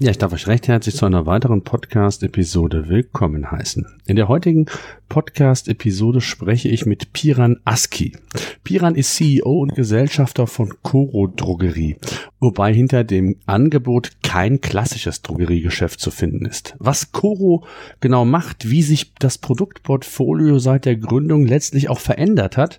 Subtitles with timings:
[0.00, 3.84] Ja, ich darf euch recht herzlich zu einer weiteren Podcast-Episode willkommen heißen.
[4.06, 4.66] In der heutigen
[5.08, 8.16] Podcast-Episode spreche ich mit Piran Aski.
[8.62, 11.96] Piran ist CEO und Gesellschafter von Coro Drogerie,
[12.38, 16.76] wobei hinter dem Angebot kein klassisches Drogeriegeschäft zu finden ist.
[16.78, 17.64] Was Coro
[17.98, 22.78] genau macht, wie sich das Produktportfolio seit der Gründung letztlich auch verändert hat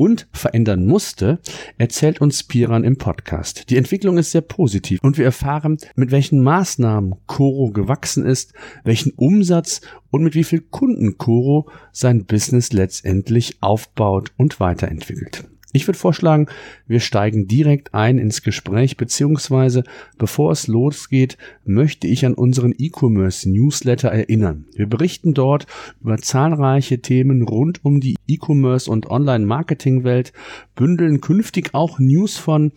[0.00, 1.40] und verändern musste,
[1.76, 3.68] erzählt uns Piran im Podcast.
[3.68, 9.12] Die Entwicklung ist sehr positiv und wir erfahren, mit welchen Maßnahmen Coro gewachsen ist, welchen
[9.12, 15.49] Umsatz und mit wie viel Kunden Coro sein Business letztendlich aufbaut und weiterentwickelt.
[15.72, 16.46] Ich würde vorschlagen,
[16.88, 19.84] wir steigen direkt ein ins Gespräch, beziehungsweise
[20.18, 24.64] bevor es losgeht, möchte ich an unseren E-Commerce Newsletter erinnern.
[24.74, 25.66] Wir berichten dort
[26.00, 30.32] über zahlreiche Themen rund um die E-Commerce und Online-Marketing-Welt,
[30.74, 32.72] bündeln künftig auch News von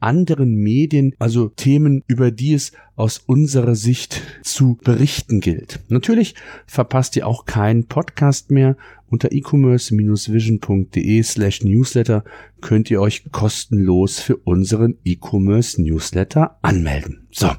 [0.00, 5.80] anderen Medien, also Themen, über die es aus unserer Sicht zu berichten gilt.
[5.88, 6.34] Natürlich
[6.66, 8.76] verpasst ihr auch keinen Podcast mehr.
[9.10, 12.24] Unter e-commerce-vision.de slash newsletter
[12.60, 17.26] könnt ihr euch kostenlos für unseren E-Commerce Newsletter anmelden.
[17.30, 17.50] So,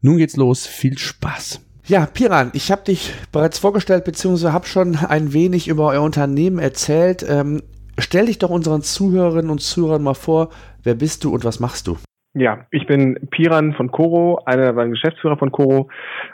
[0.00, 0.66] nun geht's los.
[0.66, 1.60] Viel Spaß.
[1.88, 6.58] Ja, Piran, ich habe dich bereits vorgestellt, beziehungsweise habe schon ein wenig über euer Unternehmen
[6.58, 7.24] erzählt.
[7.28, 7.62] Ähm,
[7.98, 10.50] stell dich doch unseren Zuhörerinnen und Zuhörern mal vor,
[10.82, 11.96] wer bist du und was machst du?
[12.34, 15.88] Ja, ich bin Piran von Coro, einer der Geschäftsführer von Coro,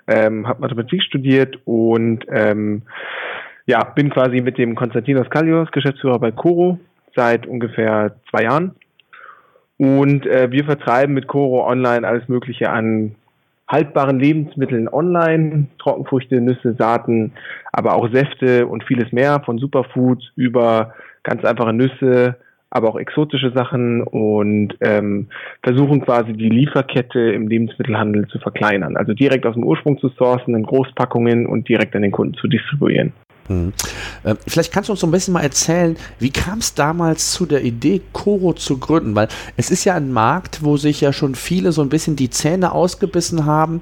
[0.08, 2.82] ähm, habe Mathematik studiert und ähm,
[3.66, 6.80] ja, bin quasi mit dem Konstantinos Kallios, Geschäftsführer bei Coro,
[7.14, 8.74] seit ungefähr zwei Jahren.
[9.78, 13.14] Und äh, wir vertreiben mit Coro online alles Mögliche an
[13.68, 17.32] haltbaren Lebensmitteln online, Trockenfrüchte, Nüsse, Saaten,
[17.72, 22.36] aber auch Säfte und vieles mehr, von Superfoods über ganz einfache Nüsse,
[22.70, 25.28] aber auch exotische Sachen und ähm,
[25.62, 28.96] versuchen quasi die Lieferkette im Lebensmittelhandel zu verkleinern.
[28.96, 32.48] Also direkt aus dem Ursprung zu sourcen in Großpackungen und direkt an den Kunden zu
[32.48, 33.12] distribuieren.
[33.48, 33.72] Hm.
[34.22, 37.44] Äh, vielleicht kannst du uns so ein bisschen mal erzählen, wie kam es damals zu
[37.44, 39.14] der Idee, Coro zu gründen?
[39.14, 42.30] Weil es ist ja ein Markt, wo sich ja schon viele so ein bisschen die
[42.30, 43.80] Zähne ausgebissen haben,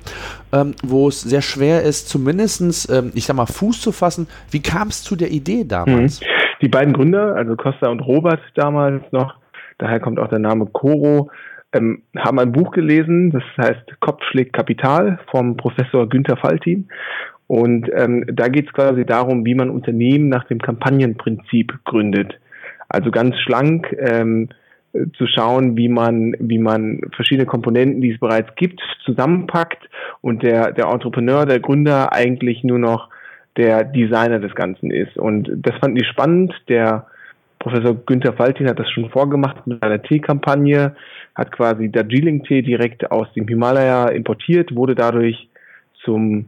[0.53, 4.27] ähm, wo es sehr schwer ist, zumindest, ähm, ich sag mal, Fuß zu fassen.
[4.51, 6.21] Wie kam es zu der Idee damals?
[6.21, 6.27] Mhm.
[6.63, 9.37] Die beiden Gründer, also Costa und Robert damals noch,
[9.79, 11.31] daher kommt auch der Name Coro,
[11.73, 16.89] ähm, haben ein Buch gelesen, das heißt Kopf schlägt Kapital vom Professor Günther Faltin.
[17.47, 22.39] Und ähm, da geht es quasi darum, wie man Unternehmen nach dem Kampagnenprinzip gründet.
[22.89, 24.51] Also ganz schlank ähm,
[25.17, 29.89] zu schauen, wie man, wie man verschiedene Komponenten, die es bereits gibt, zusammenpackt
[30.21, 33.09] und der, der Entrepreneur, der Gründer eigentlich nur noch
[33.61, 35.19] der Designer des Ganzen ist.
[35.19, 36.55] Und das fanden die spannend.
[36.69, 37.07] Der
[37.59, 40.97] Professor Günther Faltin hat das schon vorgemacht mit einer Teekampagne,
[41.35, 45.49] hat quasi Darjeeling-Tee direkt aus dem Himalaya importiert, wurde dadurch
[46.03, 46.47] zum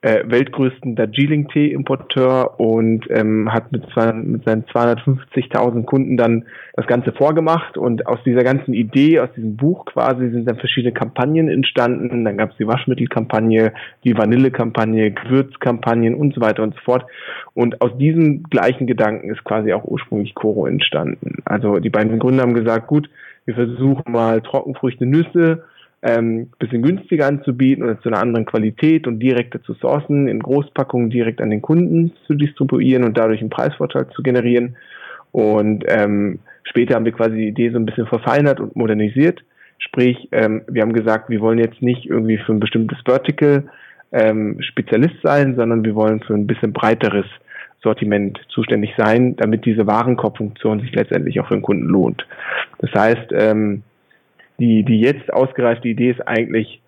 [0.00, 6.44] äh, weltgrößten Darjeeling-Tee-Importeur und ähm, hat mit, zwei, mit seinen 250.000 Kunden dann
[6.74, 7.76] das Ganze vorgemacht.
[7.76, 12.24] Und aus dieser ganzen Idee, aus diesem Buch quasi, sind dann verschiedene Kampagnen entstanden.
[12.24, 13.72] Dann gab es die Waschmittelkampagne,
[14.04, 17.04] die Vanillekampagne, Gewürzkampagnen und so weiter und so fort.
[17.54, 21.42] Und aus diesem gleichen Gedanken ist quasi auch ursprünglich Coro entstanden.
[21.44, 23.10] Also die beiden Gründer haben gesagt, gut,
[23.46, 25.64] wir versuchen mal Trockenfrüchte, Nüsse,
[26.02, 31.10] ähm, bisschen günstiger anzubieten oder zu einer anderen Qualität und direkter zu sourcen, in Großpackungen
[31.10, 34.76] direkt an den Kunden zu distribuieren und dadurch einen Preisvorteil zu generieren.
[35.32, 39.42] Und ähm, später haben wir quasi die Idee so ein bisschen verfeinert und modernisiert.
[39.78, 43.68] Sprich, ähm, wir haben gesagt, wir wollen jetzt nicht irgendwie für ein bestimmtes Vertical
[44.12, 47.26] ähm, Spezialist sein, sondern wir wollen für ein bisschen breiteres
[47.82, 52.26] Sortiment zuständig sein, damit diese Warenkorbfunktion sich letztendlich auch für den Kunden lohnt.
[52.78, 53.82] Das heißt, ähm,
[54.58, 56.80] die, die jetzt ausgereifte Idee ist eigentlich,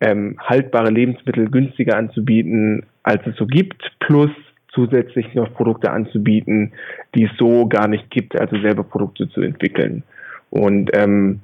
[0.00, 4.30] ähm, haltbare Lebensmittel günstiger anzubieten, als es so gibt, plus
[4.72, 6.72] zusätzlich noch Produkte anzubieten,
[7.14, 10.04] die es so gar nicht gibt, also selber Produkte zu entwickeln.
[10.50, 11.40] Und ähm,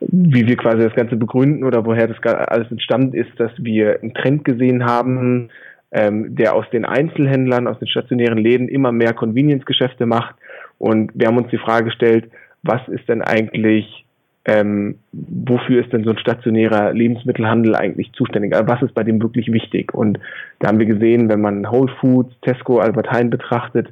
[0.00, 4.14] wie wir quasi das Ganze begründen oder woher das alles entstanden ist, dass wir einen
[4.14, 5.50] Trend gesehen haben,
[5.92, 10.34] ähm, der aus den Einzelhändlern, aus den stationären Läden immer mehr Convenience-Geschäfte macht.
[10.78, 12.30] Und wir haben uns die Frage gestellt,
[12.62, 14.03] was ist denn eigentlich
[14.46, 18.54] ähm, wofür ist denn so ein stationärer Lebensmittelhandel eigentlich zuständig?
[18.54, 19.94] Also was ist bei dem wirklich wichtig?
[19.94, 20.18] Und
[20.58, 23.88] da haben wir gesehen, wenn man Whole Foods, Tesco, Albert Heijn betrachtet,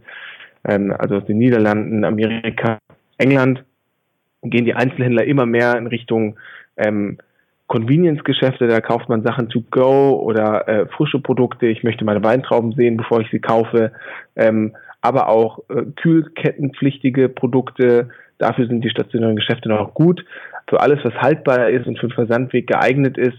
[0.69, 2.79] ähm, also aus den Niederlanden, Amerika,
[3.19, 3.65] England,
[4.43, 6.37] gehen die Einzelhändler immer mehr in Richtung
[6.77, 7.19] ähm,
[7.69, 11.67] Convenience-Geschäfte, da kauft man Sachen to go oder äh, frische Produkte.
[11.67, 13.93] Ich möchte meine Weintrauben sehen, bevor ich sie kaufe.
[14.37, 18.11] Ähm, aber auch äh, kühlkettenpflichtige Produkte.
[18.43, 20.25] Dafür sind die stationären Geschäfte noch gut.
[20.69, 23.39] Für alles, was haltbar ist und für den Versandweg geeignet ist,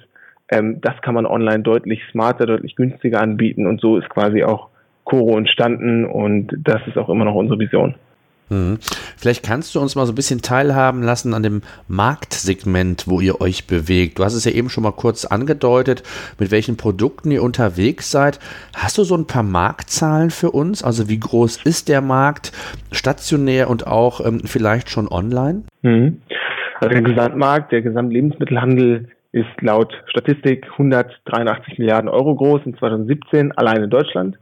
[0.49, 3.67] ähm, das kann man online deutlich smarter, deutlich günstiger anbieten.
[3.67, 4.69] Und so ist quasi auch
[5.03, 7.95] Coro entstanden und das ist auch immer noch unsere Vision.
[8.49, 8.79] Mhm.
[9.17, 13.41] Vielleicht kannst du uns mal so ein bisschen teilhaben lassen an dem Marktsegment, wo ihr
[13.41, 14.19] euch bewegt.
[14.19, 16.03] Du hast es ja eben schon mal kurz angedeutet,
[16.39, 18.39] mit welchen Produkten ihr unterwegs seid.
[18.75, 20.83] Hast du so ein paar Marktzahlen für uns?
[20.83, 22.51] Also wie groß ist der Markt
[22.91, 25.63] stationär und auch ähm, vielleicht schon online?
[25.81, 26.21] Mhm.
[26.79, 33.83] Also der Gesamtmarkt, der Gesamtlebensmittelhandel ist laut Statistik 183 Milliarden Euro groß in 2017 allein
[33.83, 34.37] in Deutschland.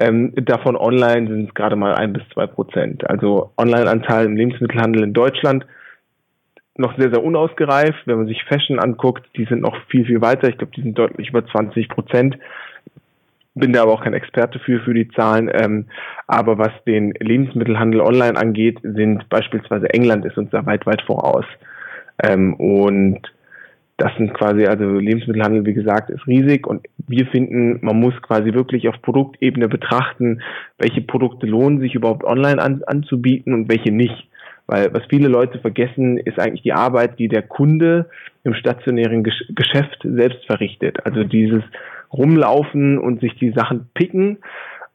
[0.00, 3.08] Ähm, davon online sind es gerade mal ein bis zwei Prozent.
[3.08, 5.66] Also Online-Anteil im Lebensmittelhandel in Deutschland
[6.78, 8.06] noch sehr, sehr unausgereift.
[8.06, 10.48] Wenn man sich Fashion anguckt, die sind noch viel, viel weiter.
[10.48, 12.38] Ich glaube, die sind deutlich über 20 Prozent.
[13.54, 15.50] Bin da aber auch kein Experte für, für die Zahlen.
[15.52, 15.86] Ähm,
[16.26, 21.44] aber was den Lebensmittelhandel online angeht, sind beispielsweise England ist uns da weit, weit voraus.
[22.22, 23.20] Ähm, und
[24.00, 28.54] das sind quasi, also Lebensmittelhandel, wie gesagt, ist riesig und wir finden, man muss quasi
[28.54, 30.40] wirklich auf Produktebene betrachten,
[30.78, 34.26] welche Produkte lohnen sich überhaupt online an, anzubieten und welche nicht.
[34.66, 38.08] Weil was viele Leute vergessen, ist eigentlich die Arbeit, die der Kunde
[38.42, 41.04] im stationären Geschäft selbst verrichtet.
[41.04, 41.62] Also dieses
[42.10, 44.38] Rumlaufen und sich die Sachen picken,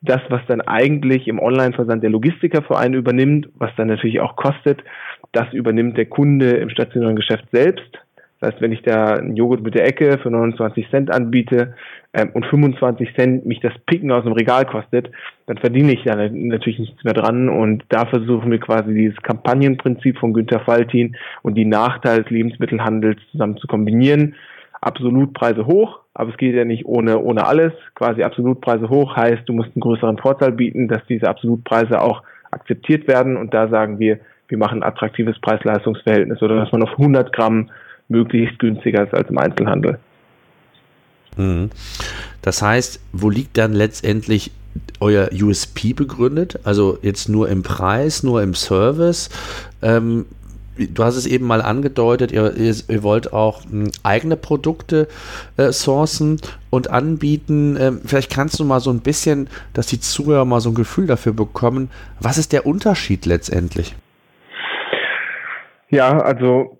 [0.01, 4.35] das, was dann eigentlich im Online-Versand der Logistiker für einen übernimmt, was dann natürlich auch
[4.35, 4.83] kostet,
[5.31, 7.99] das übernimmt der Kunde im stationären Geschäft selbst.
[8.39, 11.75] Das heißt, wenn ich da einen Joghurt mit der Ecke für 29 Cent anbiete
[12.13, 15.09] ähm, und 25 Cent mich das Picken aus dem Regal kostet,
[15.47, 17.47] dann verdiene ich da natürlich nichts mehr dran.
[17.47, 23.21] Und da versuchen wir quasi dieses Kampagnenprinzip von Günter Faltin und die Nachteile des Lebensmittelhandels
[23.31, 24.35] zusammen zu kombinieren.
[24.81, 27.73] Absolutpreise hoch, aber es geht ja nicht ohne, ohne alles.
[27.95, 32.21] Quasi Absolutpreise hoch heißt, du musst einen größeren Vorteil bieten, dass diese Absolutpreise auch
[32.51, 33.37] akzeptiert werden.
[33.37, 37.69] Und da sagen wir, wir machen ein attraktives Preis-Leistungs-Verhältnis oder dass man auf 100 Gramm
[38.07, 39.99] möglichst günstiger ist als im Einzelhandel.
[41.37, 41.69] Mhm.
[42.41, 44.51] Das heißt, wo liegt dann letztendlich
[44.99, 46.59] euer USP begründet?
[46.63, 49.29] Also jetzt nur im Preis, nur im Service?
[49.81, 50.25] Ähm,
[50.77, 55.07] du hast es eben mal angedeutet, ihr, ihr wollt auch hm, eigene Produkte
[55.57, 57.77] äh, sourcen und anbieten.
[57.79, 61.07] Ähm, vielleicht kannst du mal so ein bisschen, dass die Zuhörer mal so ein Gefühl
[61.07, 63.95] dafür bekommen, was ist der Unterschied letztendlich?
[65.89, 66.77] Ja, also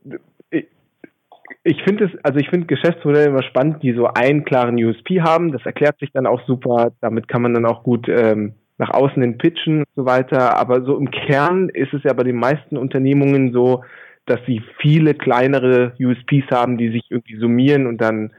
[1.66, 5.52] ich finde es, also ich finde Geschäftsmodelle immer spannend, die so einen klaren USP haben.
[5.52, 6.92] Das erklärt sich dann auch super.
[7.02, 10.60] Damit kann man dann auch gut ähm, nach außen hin pitchen und so weiter.
[10.60, 13.84] Aber so im Kern ist es ja bei den meisten Unternehmungen so,
[14.28, 18.32] dass sie viele kleinere USPs haben, die sich irgendwie summieren und dann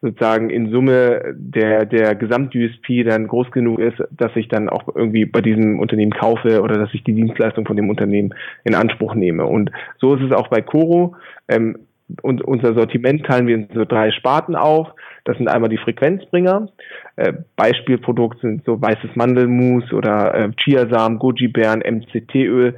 [0.00, 5.24] sozusagen in Summe der, der Gesamt-USP dann groß genug ist, dass ich dann auch irgendwie
[5.24, 8.34] bei diesem Unternehmen kaufe oder dass ich die Dienstleistung von dem Unternehmen
[8.64, 9.46] in Anspruch nehme.
[9.46, 9.70] Und
[10.00, 11.14] so ist es auch bei Coro.
[11.46, 11.76] Ähm,
[12.22, 14.88] und unser Sortiment teilen wir in so drei Sparten auf.
[15.24, 16.68] Das sind einmal die Frequenzbringer.
[17.16, 22.76] Äh, Beispielprodukt sind so weißes Mandelmus oder äh, Chiasamen, Goji-Beeren, MCT-Öl.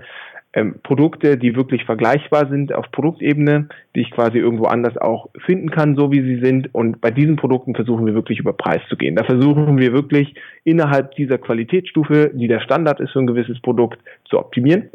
[0.56, 5.70] Ähm, Produkte, die wirklich vergleichbar sind auf Produktebene, die ich quasi irgendwo anders auch finden
[5.70, 6.72] kann, so wie sie sind.
[6.72, 9.16] Und bei diesen Produkten versuchen wir wirklich über Preis zu gehen.
[9.16, 13.98] Da versuchen wir wirklich innerhalb dieser Qualitätsstufe, die der Standard ist für ein gewisses Produkt,
[14.26, 14.90] zu optimieren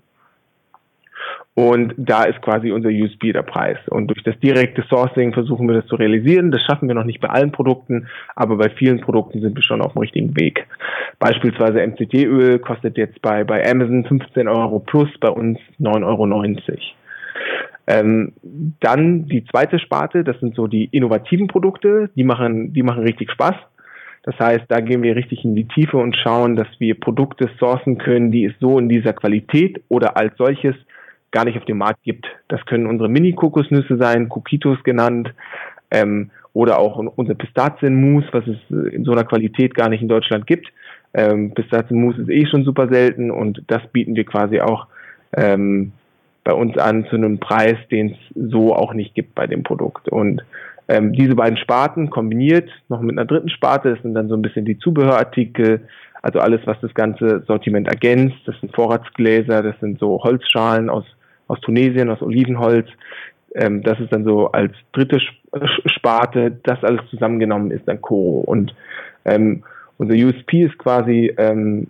[1.60, 3.78] und da ist quasi unser USB der Preis.
[3.90, 6.52] Und durch das direkte Sourcing versuchen wir das zu realisieren.
[6.52, 9.82] Das schaffen wir noch nicht bei allen Produkten, aber bei vielen Produkten sind wir schon
[9.82, 10.66] auf dem richtigen Weg.
[11.20, 16.78] Beispielsweise MCT-Öl kostet jetzt bei, bei Amazon 15 Euro plus, bei uns 9,90 Euro.
[17.88, 18.32] Ähm,
[18.80, 23.32] dann die zweite Sparte, das sind so die innovativen Produkte, die machen, die machen richtig
[23.32, 23.56] Spaß.
[24.24, 27.98] Das heißt, da gehen wir richtig in die Tiefe und schauen, dass wir Produkte sourcen
[27.98, 30.76] können, die es so in dieser Qualität oder als solches
[31.32, 32.26] gar nicht auf dem Markt gibt.
[32.48, 35.34] Das können unsere Mini-Kokosnüsse sein, Kokitos genannt,
[35.92, 38.58] ähm, oder auch unser Pistazienmus, was es
[38.94, 40.68] in so einer Qualität gar nicht in Deutschland gibt.
[41.14, 44.88] Ähm, Pistazienmus ist eh schon super selten und das bieten wir quasi auch
[45.36, 45.92] ähm,
[46.44, 50.10] bei uns an zu einem Preis, den es so auch nicht gibt bei dem Produkt.
[50.10, 50.44] Und
[50.88, 54.42] ähm, diese beiden Sparten kombiniert noch mit einer dritten Sparte, das sind dann so ein
[54.42, 55.82] bisschen die Zubehörartikel,
[56.22, 58.38] also alles, was das ganze Sortiment ergänzt.
[58.46, 61.06] Das sind Vorratsgläser, das sind so Holzschalen aus
[61.50, 62.88] aus Tunesien, aus Olivenholz.
[63.56, 65.20] Ähm, das ist dann so als dritte
[65.86, 68.40] Sparte, das alles zusammengenommen ist dann Koro.
[68.40, 68.74] Und
[69.26, 69.64] ähm,
[69.98, 71.88] unser USP ist quasi, ähm,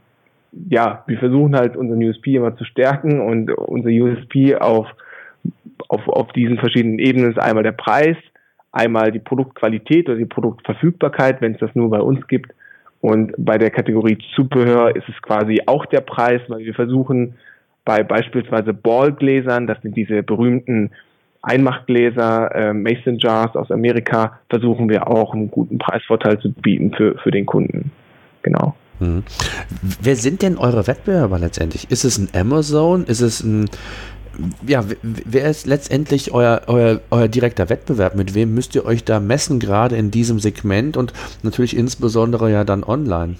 [0.69, 4.87] ja, wir versuchen halt unseren USP immer zu stärken und unser USP auf,
[5.89, 8.17] auf, auf diesen verschiedenen Ebenen ist einmal der Preis,
[8.71, 12.51] Einmal die Produktqualität oder die Produktverfügbarkeit, wenn es das nur bei uns gibt.
[13.01, 17.35] Und bei der Kategorie Zubehör ist es quasi auch der Preis, weil wir versuchen
[17.86, 20.91] bei beispielsweise Ballgläsern, das sind diese berühmten
[21.41, 27.17] Einmachgläser, äh, Mason Jars aus Amerika, versuchen wir auch einen guten Preisvorteil zu bieten für,
[27.17, 27.91] für den Kunden.
[28.43, 28.75] Genau.
[29.00, 29.24] Hm.
[30.01, 31.89] Wer sind denn eure Wettbewerber letztendlich?
[31.89, 33.05] Ist es ein Amazon?
[33.05, 33.69] Ist es ein
[34.65, 38.15] ja, wer ist letztendlich euer, euer, euer direkter Wettbewerb?
[38.15, 42.63] Mit wem müsst ihr euch da messen, gerade in diesem Segment und natürlich insbesondere ja
[42.63, 43.36] dann online?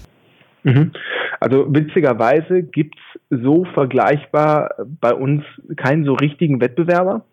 [0.62, 0.92] Mhm.
[1.38, 5.44] Also witzigerweise gibt's so vergleichbar bei uns
[5.76, 7.24] keinen so richtigen Wettbewerber.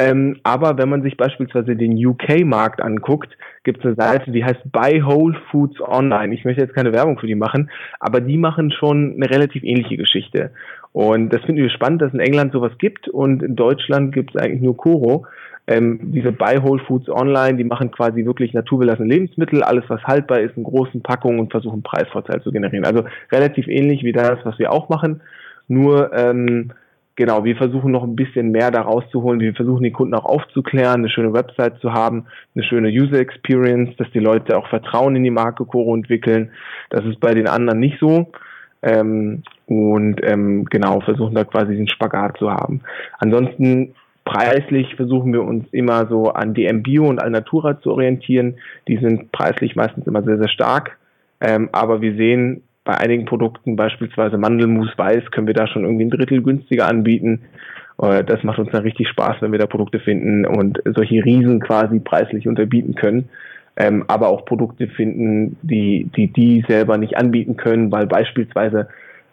[0.00, 4.72] Ähm, aber wenn man sich beispielsweise den UK-Markt anguckt, gibt es eine Seite, die heißt
[4.72, 6.34] Buy Whole Foods Online.
[6.34, 7.70] Ich möchte jetzt keine Werbung für die machen,
[8.00, 10.50] aber die machen schon eine relativ ähnliche Geschichte.
[10.92, 14.40] Und das finden wir spannend, dass in England sowas gibt und in Deutschland gibt es
[14.40, 15.26] eigentlich nur Koro.
[15.66, 20.40] Ähm, diese Buy Whole Foods Online, die machen quasi wirklich naturbelassene Lebensmittel, alles was haltbar
[20.40, 22.84] ist, in großen Packungen und versuchen Preisvorteil zu generieren.
[22.84, 25.22] Also relativ ähnlich wie das, was wir auch machen.
[25.68, 26.72] Nur ähm,
[27.16, 29.40] genau, wir versuchen noch ein bisschen mehr da rauszuholen.
[29.40, 33.96] Wir versuchen die Kunden auch aufzuklären, eine schöne Website zu haben, eine schöne User Experience,
[33.96, 36.50] dass die Leute auch Vertrauen in die Marke Coro entwickeln.
[36.90, 38.30] Das ist bei den anderen nicht so.
[38.82, 42.82] Ähm, und ähm, genau, versuchen da quasi den Spagat zu haben.
[43.18, 43.94] Ansonsten
[44.24, 48.56] preislich versuchen wir uns immer so an DM Bio und Alnatura zu orientieren.
[48.88, 50.98] Die sind preislich meistens immer sehr, sehr stark.
[51.40, 56.04] Ähm, aber wir sehen bei einigen Produkten, beispielsweise Mandelmus Weiß, können wir da schon irgendwie
[56.04, 57.42] ein Drittel günstiger anbieten.
[58.00, 61.60] Äh, das macht uns dann richtig Spaß, wenn wir da Produkte finden und solche Riesen
[61.60, 63.28] quasi preislich unterbieten können.
[63.76, 68.88] Ähm, aber auch Produkte finden, die, die die selber nicht anbieten können, weil beispielsweise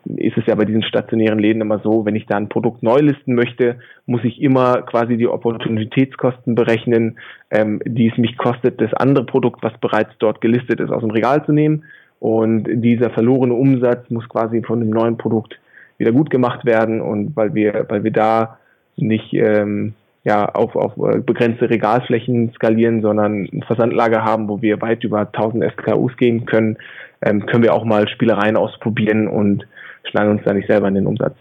[0.05, 2.99] ist es ja bei diesen stationären Läden immer so, wenn ich da ein Produkt neu
[3.01, 3.77] listen möchte,
[4.07, 7.19] muss ich immer quasi die Opportunitätskosten berechnen,
[7.51, 11.11] ähm, die es mich kostet, das andere Produkt, was bereits dort gelistet ist, aus dem
[11.11, 11.83] Regal zu nehmen.
[12.21, 15.59] Und dieser verlorene Umsatz muss quasi von dem neuen Produkt
[15.97, 17.01] wieder gut gemacht werden.
[17.01, 18.59] Und weil wir, weil wir da
[18.95, 24.79] nicht ähm, ja, auf, auf äh, begrenzte Regalflächen skalieren, sondern ein Versandlager haben, wo wir
[24.81, 26.77] weit über 1000 SKUs gehen können,
[27.23, 29.65] ähm, können wir auch mal Spielereien ausprobieren und
[30.03, 31.33] schlagen uns da nicht selber in den Umsatz.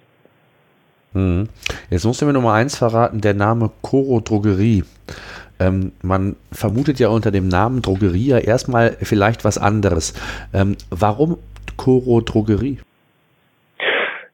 [1.12, 1.46] Hm.
[1.90, 4.84] Jetzt musst du mir Nummer eins verraten, der Name Coro Drogerie.
[5.60, 10.14] Ähm, man vermutet ja unter dem Namen Drogerie ja erstmal vielleicht was anderes.
[10.52, 11.36] Ähm, warum
[11.76, 12.78] Coro Drogerie?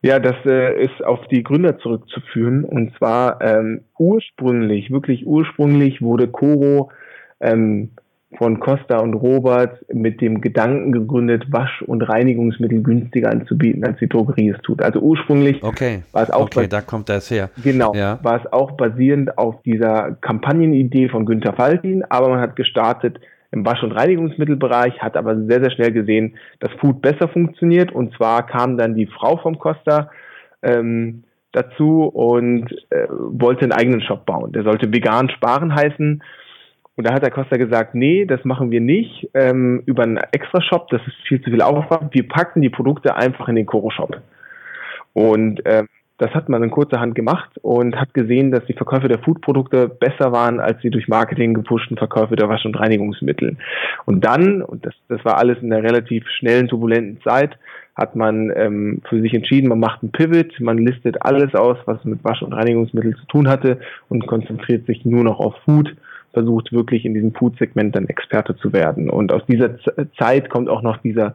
[0.02, 2.64] Ja, das äh, ist auf die Gründer zurückzuführen.
[2.64, 6.90] Und zwar ähm, ursprünglich, wirklich ursprünglich wurde Coro
[7.40, 7.90] ähm,
[8.38, 14.08] von Costa und Robert mit dem Gedanken gegründet, Wasch- und Reinigungsmittel günstiger anzubieten, als die
[14.08, 14.82] Drogerie es tut.
[14.82, 16.02] Also ursprünglich okay.
[16.12, 17.50] war es auch okay, da kommt das her.
[17.62, 18.18] Genau, ja.
[18.22, 23.20] war es auch basierend auf dieser Kampagnenidee von Günter Faltin, aber man hat gestartet
[23.52, 28.14] im Wasch- und Reinigungsmittelbereich, hat aber sehr, sehr schnell gesehen, dass Food besser funktioniert und
[28.16, 30.10] zwar kam dann die Frau vom Costa
[30.62, 34.52] ähm, dazu und äh, wollte einen eigenen Shop bauen.
[34.52, 36.22] Der sollte vegan sparen heißen
[36.96, 40.88] und da hat der Costa gesagt, nee, das machen wir nicht ähm, über einen Extra-Shop,
[40.88, 42.14] das ist viel zu viel Aufwand.
[42.14, 44.16] Wir packen die Produkte einfach in den Koro-Shop.
[45.12, 45.88] Und ähm,
[46.18, 49.88] das hat man in kurzer Hand gemacht und hat gesehen, dass die Verkäufe der Foodprodukte
[49.88, 53.56] besser waren als die durch Marketing gepushten Verkäufe der Wasch- und Reinigungsmittel.
[54.06, 57.58] Und dann, und das, das war alles in einer relativ schnellen, turbulenten Zeit,
[57.94, 62.02] hat man ähm, für sich entschieden, man macht einen Pivot, man listet alles aus, was
[62.04, 65.94] mit Wasch- und Reinigungsmittel zu tun hatte und konzentriert sich nur noch auf Food
[66.36, 69.08] versucht wirklich in diesem Food-Segment dann Experte zu werden.
[69.08, 71.32] Und aus dieser Z Zeit kommt auch noch dieser,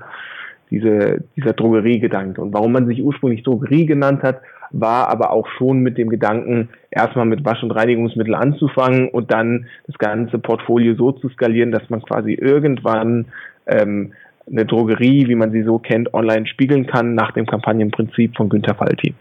[0.70, 2.40] diese, dieser Drogeriegedanke.
[2.40, 6.70] Und warum man sich ursprünglich Drogerie genannt hat, war aber auch schon mit dem Gedanken,
[6.92, 11.90] erstmal mit Wasch- und Reinigungsmittel anzufangen und dann das ganze Portfolio so zu skalieren, dass
[11.90, 13.26] man quasi irgendwann
[13.66, 14.14] ähm,
[14.48, 18.76] eine Drogerie, wie man sie so kennt, online spiegeln kann, nach dem Kampagnenprinzip von Günter
[18.76, 19.16] Falti.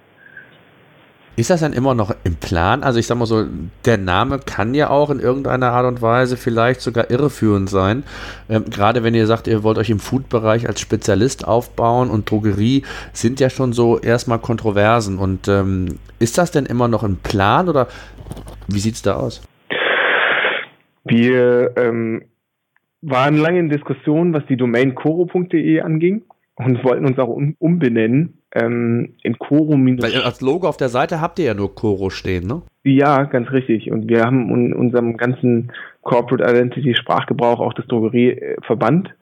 [1.40, 2.82] Ist das dann immer noch im Plan?
[2.82, 3.47] Also ich sag mal so,
[3.87, 8.02] der Name kann ja auch in irgendeiner Art und Weise vielleicht sogar irreführend sein.
[8.50, 12.82] Ähm, gerade wenn ihr sagt, ihr wollt euch im Food-Bereich als Spezialist aufbauen und Drogerie
[13.14, 15.16] sind ja schon so erstmal Kontroversen.
[15.16, 17.88] Und ähm, ist das denn immer noch im Plan oder
[18.68, 19.40] wie sieht es da aus?
[21.04, 22.23] Wir ähm,
[23.00, 26.23] waren lange in Diskussionen, was die Domain coro.de anging
[26.56, 31.21] und wollten uns auch um, umbenennen ähm, in Coro Weil als Logo auf der Seite
[31.21, 32.62] habt ihr ja nur Coro stehen, ne?
[32.85, 33.90] Ja, ganz richtig.
[33.90, 39.14] Und wir haben in unserem ganzen Corporate Identity Sprachgebrauch auch das Drogerie äh, verbannt.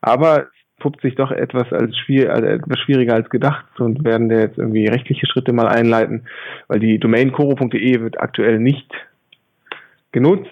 [0.00, 0.48] Aber
[0.80, 4.58] puppt sich doch etwas als schwierig, also etwas schwieriger als gedacht und werden da jetzt
[4.58, 6.26] irgendwie rechtliche Schritte mal einleiten,
[6.68, 8.90] weil die Domain coro.de wird aktuell nicht
[10.12, 10.50] genutzt.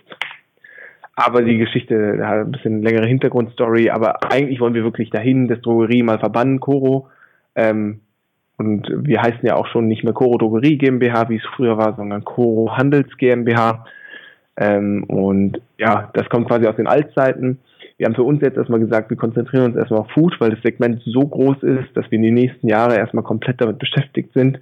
[1.14, 5.60] aber die Geschichte hat ein bisschen längere Hintergrundstory, aber eigentlich wollen wir wirklich dahin, das
[5.60, 7.08] Drogerie mal verbannen, Koro.
[7.54, 8.00] Ähm,
[8.58, 11.94] und wir heißen ja auch schon nicht mehr Koro Drogerie GmbH, wie es früher war,
[11.96, 13.84] sondern Koro Handels GmbH.
[14.56, 17.58] Ähm, und ja, das kommt quasi aus den Altzeiten.
[17.96, 20.62] Wir haben für uns jetzt erstmal gesagt, wir konzentrieren uns erstmal auf Food, weil das
[20.62, 24.60] Segment so groß ist, dass wir in den nächsten Jahren erstmal komplett damit beschäftigt sind.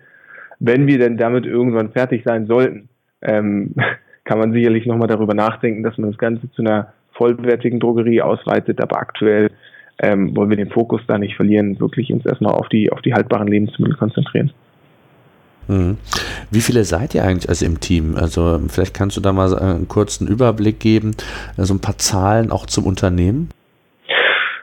[0.58, 2.88] Wenn wir denn damit irgendwann fertig sein sollten,
[3.22, 3.74] ähm,
[4.24, 8.80] kann man sicherlich nochmal darüber nachdenken, dass man das Ganze zu einer vollwertigen Drogerie ausweitet,
[8.80, 9.50] aber aktuell
[10.00, 13.14] ähm, wollen wir den Fokus da nicht verlieren, wirklich uns erstmal auf die, auf die
[13.14, 14.52] haltbaren Lebensmittel konzentrieren.
[15.68, 15.98] Mhm.
[16.50, 18.16] Wie viele seid ihr eigentlich also im Team?
[18.16, 22.50] Also vielleicht kannst du da mal einen kurzen Überblick geben, so also ein paar Zahlen
[22.50, 23.50] auch zum Unternehmen.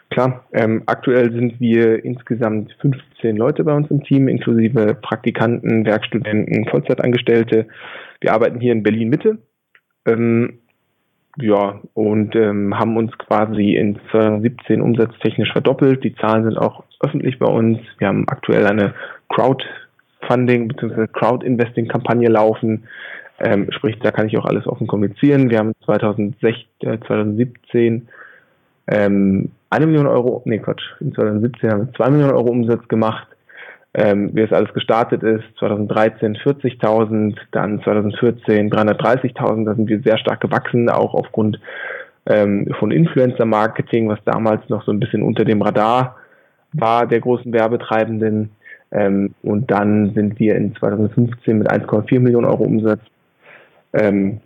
[0.10, 6.65] Klar, ähm, aktuell sind wir insgesamt 15 Leute bei uns im Team, inklusive Praktikanten, Werkstudenten,
[6.67, 7.67] Vollzeitangestellte.
[8.22, 9.38] Wir arbeiten hier in Berlin Mitte.
[10.08, 10.60] Ähm,
[11.39, 16.03] ja, und ähm, haben uns quasi in 2017 umsatztechnisch verdoppelt.
[16.03, 17.79] Die Zahlen sind auch öffentlich bei uns.
[18.00, 18.96] Wir haben aktuell eine
[19.29, 21.08] Crowdfunding bzw.
[21.08, 22.88] Crowd-Investing-Kampagne laufen.
[23.39, 25.51] Ähm, sprich, da kann ich auch alles offen kommunizieren.
[25.51, 28.08] Wir haben 2016, äh, 2017
[28.88, 33.27] ähm, eine Million Euro, nee Quatsch, in 2017 haben wir zwei Millionen Euro Umsatz gemacht
[33.98, 35.44] ähm, wie es alles gestartet ist.
[35.60, 39.66] 2013 40.000, dann 2014 330.000.
[39.66, 41.60] Da sind wir sehr stark gewachsen, auch aufgrund
[42.27, 46.16] ähm, von Influencer-Marketing, was damals noch so ein bisschen unter dem Radar
[46.74, 48.51] war der großen Werbetreibenden.
[48.92, 53.01] Ähm, und dann sind wir in 2015 mit 1,4 Millionen Euro Umsatz
[53.94, 54.39] ähm,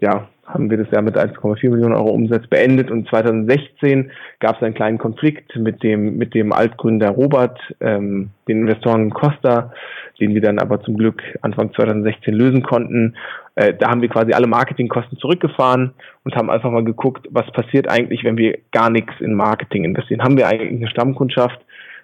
[0.00, 4.62] ja, haben wir das Jahr mit 1,4 Millionen Euro Umsatz beendet und 2016 gab es
[4.62, 9.72] einen kleinen Konflikt mit dem mit dem Altgründer Robert, ähm, den Investoren Costa,
[10.20, 13.16] den wir dann aber zum Glück Anfang 2016 lösen konnten.
[13.54, 15.92] Äh, da haben wir quasi alle Marketingkosten zurückgefahren
[16.24, 20.22] und haben einfach mal geguckt, was passiert eigentlich, wenn wir gar nichts in Marketing investieren.
[20.22, 21.58] Haben wir eigentlich eine Stammkundschaft?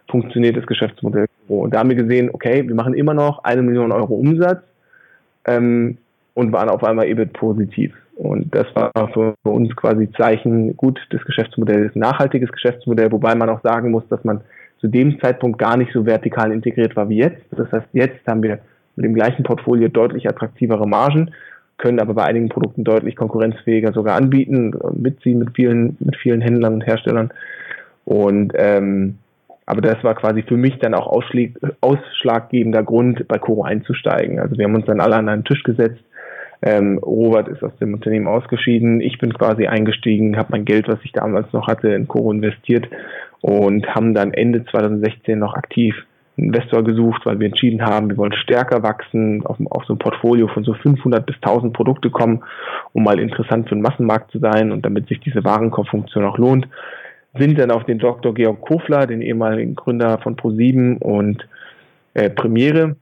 [0.08, 1.26] Funktioniert das Geschäftsmodell?
[1.48, 4.62] Und da haben wir gesehen, okay, wir machen immer noch eine Million Euro Umsatz.
[5.46, 5.98] Ähm,
[6.36, 7.94] und waren auf einmal EBIT positiv.
[8.16, 13.34] Und das war für uns quasi Zeichen, gut, das Geschäftsmodell ist ein nachhaltiges Geschäftsmodell, wobei
[13.34, 14.40] man auch sagen muss, dass man
[14.80, 17.42] zu dem Zeitpunkt gar nicht so vertikal integriert war wie jetzt.
[17.50, 18.60] Das heißt, jetzt haben wir
[18.96, 21.32] mit dem gleichen Portfolio deutlich attraktivere Margen,
[21.76, 26.74] können aber bei einigen Produkten deutlich konkurrenzfähiger sogar anbieten, mitziehen mit vielen, mit vielen Händlern
[26.74, 27.30] und Herstellern.
[28.06, 29.18] Und ähm,
[29.66, 31.08] aber das war quasi für mich dann auch
[31.80, 34.38] ausschlaggebender Grund, bei Coro einzusteigen.
[34.38, 36.02] Also wir haben uns dann alle an einen Tisch gesetzt,
[36.62, 39.00] ähm, Robert ist aus dem Unternehmen ausgeschieden.
[39.00, 42.88] Ich bin quasi eingestiegen, habe mein Geld, was ich damals noch hatte, in Coro investiert
[43.40, 45.94] und haben dann Ende 2016 noch aktiv
[46.36, 49.98] einen Investor gesucht, weil wir entschieden haben, wir wollen stärker wachsen, auf, auf so ein
[49.98, 52.42] Portfolio von so 500 bis 1000 Produkte kommen,
[52.92, 56.68] um mal interessant für den Massenmarkt zu sein und damit sich diese Warenkorbfunktion auch lohnt.
[57.38, 58.34] Sind dann auf den Dr.
[58.34, 61.46] Georg Kofler, den ehemaligen Gründer von Pro7 und
[62.14, 62.96] äh, Premiere,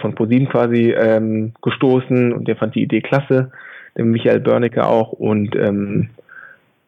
[0.00, 3.50] von ProSieben quasi ähm, gestoßen und der fand die Idee klasse,
[3.96, 6.10] der Michael Börnecke auch und ähm,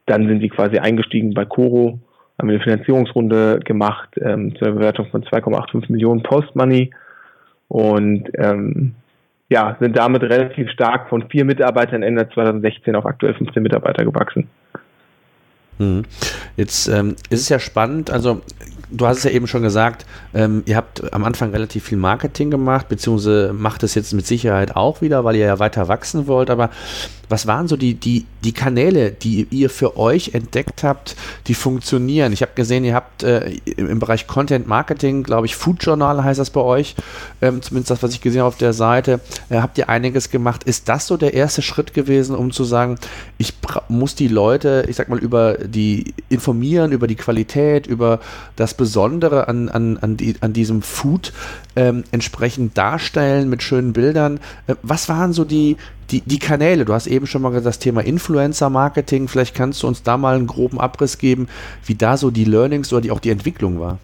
[0.07, 1.99] dann sind die quasi eingestiegen bei Coro,
[2.39, 6.91] haben eine Finanzierungsrunde gemacht ähm, zu einer Bewertung von 2,85 Millionen Post-Money
[7.69, 8.95] und ähm,
[9.51, 14.49] ja, sind damit relativ stark von vier Mitarbeitern Ende 2016 auf aktuell 15 Mitarbeiter gewachsen.
[15.79, 16.05] Hm.
[16.57, 18.43] Jetzt ähm, ist es ja spannend, also
[18.91, 22.51] du hast es ja eben schon gesagt, ähm, ihr habt am Anfang relativ viel Marketing
[22.51, 26.51] gemacht, beziehungsweise macht es jetzt mit Sicherheit auch wieder, weil ihr ja weiter wachsen wollt.
[26.51, 26.71] Aber
[27.29, 32.33] was waren so die, die, die Kanäle, die ihr für euch entdeckt habt, die funktionieren?
[32.33, 36.41] Ich habe gesehen, ihr habt äh, im Bereich Content Marketing, glaube ich, Food Journal heißt
[36.41, 36.95] das bei euch,
[37.43, 40.65] ähm, zumindest das, was ich gesehen habe auf der Seite, äh, habt ihr einiges gemacht.
[40.65, 42.99] Ist das so der erste Schritt gewesen, um zu sagen,
[43.37, 43.55] ich
[43.89, 48.21] muss die Leute, ich sag mal, über die informieren, über die Qualität, über
[48.57, 51.33] das Besondere an, an, an, die, an diesem Food
[51.79, 54.41] ähm, entsprechend darstellen mit schönen Bildern?
[54.67, 55.77] Äh, was waren so die,
[56.11, 60.03] die, die Kanäle, du hast eben schon mal das Thema Influencer-Marketing, vielleicht kannst du uns
[60.03, 61.49] da mal einen groben Abriss geben,
[61.87, 63.99] wie da so die Learnings oder die, auch die Entwicklung war.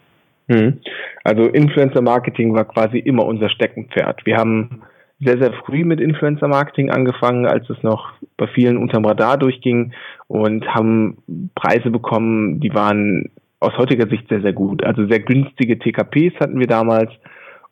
[0.46, 0.80] Mhm.
[1.24, 4.24] Also Influencer-Marketing war quasi immer unser Steckenpferd.
[4.26, 4.82] Wir haben
[5.20, 9.92] sehr, sehr früh mit Influencer-Marketing angefangen, als es noch bei vielen unterm Radar durchging
[10.28, 11.18] und haben
[11.54, 14.84] Preise bekommen, die waren aus heutiger Sicht sehr, sehr gut.
[14.84, 17.10] Also sehr günstige TKPs hatten wir damals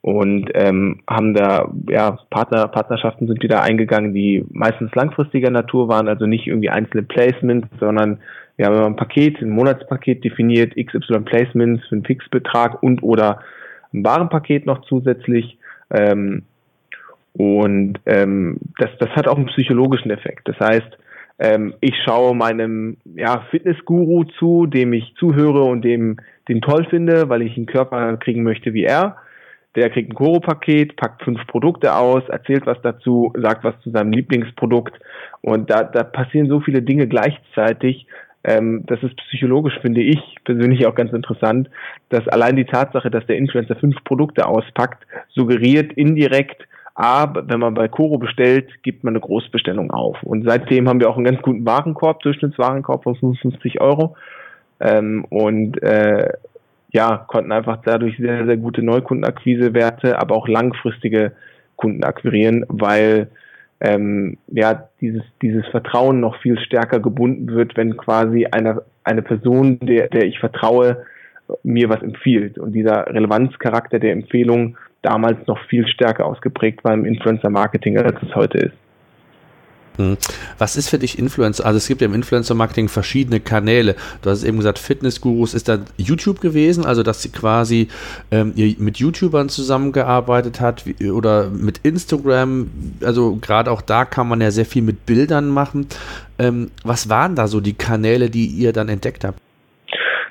[0.02, 6.08] und ähm, haben da ja Partner Partnerschaften sind wieder eingegangen, die meistens langfristiger Natur waren,
[6.08, 8.18] also nicht irgendwie einzelne Placements, sondern
[8.56, 13.40] wir haben ein Paket, ein Monatspaket definiert, XY Placements für einen Fixbetrag und oder
[13.94, 15.56] ein Warenpaket noch zusätzlich.
[15.90, 16.42] Ähm,
[17.34, 20.48] und ähm, das, das hat auch einen psychologischen Effekt.
[20.48, 20.98] Das heißt,
[21.38, 27.28] Ähm, ich schaue meinem ja, Fitnessguru zu, dem ich zuhöre und dem den toll finde,
[27.30, 29.16] weil ich einen Körper kriegen möchte wie er.
[29.74, 34.12] Der kriegt ein Koro-Paket, packt fünf Produkte aus, erzählt was dazu, sagt was zu seinem
[34.12, 34.98] Lieblingsprodukt.
[35.40, 38.06] Und da, da passieren so viele Dinge gleichzeitig.
[38.44, 41.70] Ähm, das ist psychologisch, finde ich persönlich auch ganz interessant,
[42.11, 47.72] dass allein die Tatsache, dass der Influencer fünf Produkte auspackt, suggeriert indirekt, A, wenn man
[47.72, 50.22] bei Coro bestellt, gibt man eine Großbestellung auf.
[50.22, 54.14] Und seitdem haben wir auch einen ganz guten Warenkorb, Durchschnittswarenkorb von 55 Euro.
[54.78, 56.28] Ähm, und äh,
[56.92, 61.33] ja, konnten einfach dadurch sehr, sehr gute Neukundenakquisewerte, aber auch langfristige
[61.76, 63.28] Kunden akquirieren, weil
[63.81, 69.78] ähm, ja dieses, dieses Vertrauen noch viel stärker gebunden wird, wenn quasi eine, eine Person,
[69.81, 71.05] der, der ich vertraue,
[71.62, 72.59] mir was empfiehlt.
[72.59, 78.35] Und dieser Relevanzcharakter der Empfehlung damals noch viel stärker ausgeprägt war im Influencer-Marketing, als es
[78.35, 78.76] heute ist.
[79.96, 80.16] Hm.
[80.59, 81.66] Was ist für dich Influencer?
[81.66, 83.94] Also es gibt ja im Influencer-Marketing verschiedene Kanäle.
[84.22, 87.88] Du hast eben gesagt, Fitnessgurus ist dann YouTube gewesen, also dass sie quasi
[88.31, 92.70] ähm, mit YouTubern zusammengearbeitet hat wie, oder mit Instagram.
[93.05, 95.87] Also gerade auch da kann man ja sehr viel mit Bildern machen.
[96.38, 99.38] Ähm, was waren da so die Kanäle, die ihr dann entdeckt habt?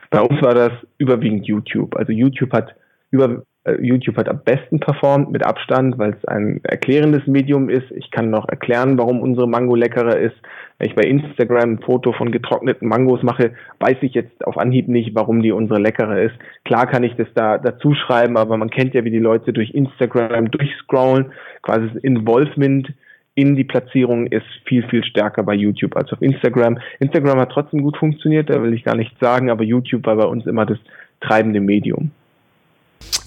[0.09, 1.95] Bei uns war das überwiegend YouTube.
[1.95, 2.75] Also YouTube hat
[3.11, 3.43] über
[3.79, 7.91] YouTube hat am besten performt mit Abstand, weil es ein erklärendes Medium ist.
[7.91, 10.35] Ich kann noch erklären, warum unsere Mango leckerer ist.
[10.79, 14.87] Wenn ich bei Instagram ein Foto von getrockneten Mangos mache, weiß ich jetzt auf Anhieb
[14.87, 16.33] nicht, warum die unsere leckere ist.
[16.65, 19.75] Klar kann ich das da dazu schreiben, aber man kennt ja, wie die Leute durch
[19.75, 21.31] Instagram durchscrollen.
[21.61, 22.91] Quasi das Involvement
[23.35, 26.79] in die Platzierung ist viel, viel stärker bei YouTube als auf Instagram.
[26.99, 30.25] Instagram hat trotzdem gut funktioniert, da will ich gar nichts sagen, aber YouTube war bei
[30.25, 30.79] uns immer das
[31.21, 32.11] treibende Medium.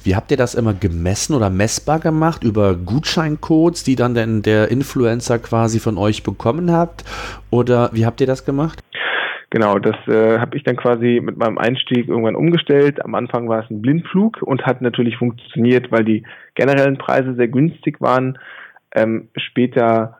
[0.05, 2.45] Wie habt ihr das immer gemessen oder messbar gemacht?
[2.45, 7.05] Über Gutscheincodes, die dann denn der Influencer quasi von euch bekommen habt?
[7.51, 8.81] Oder wie habt ihr das gemacht?
[9.49, 13.03] Genau, das äh, habe ich dann quasi mit meinem Einstieg irgendwann umgestellt.
[13.03, 16.23] Am Anfang war es ein Blindflug und hat natürlich funktioniert, weil die
[16.55, 18.39] generellen Preise sehr günstig waren.
[18.95, 20.19] Ähm, später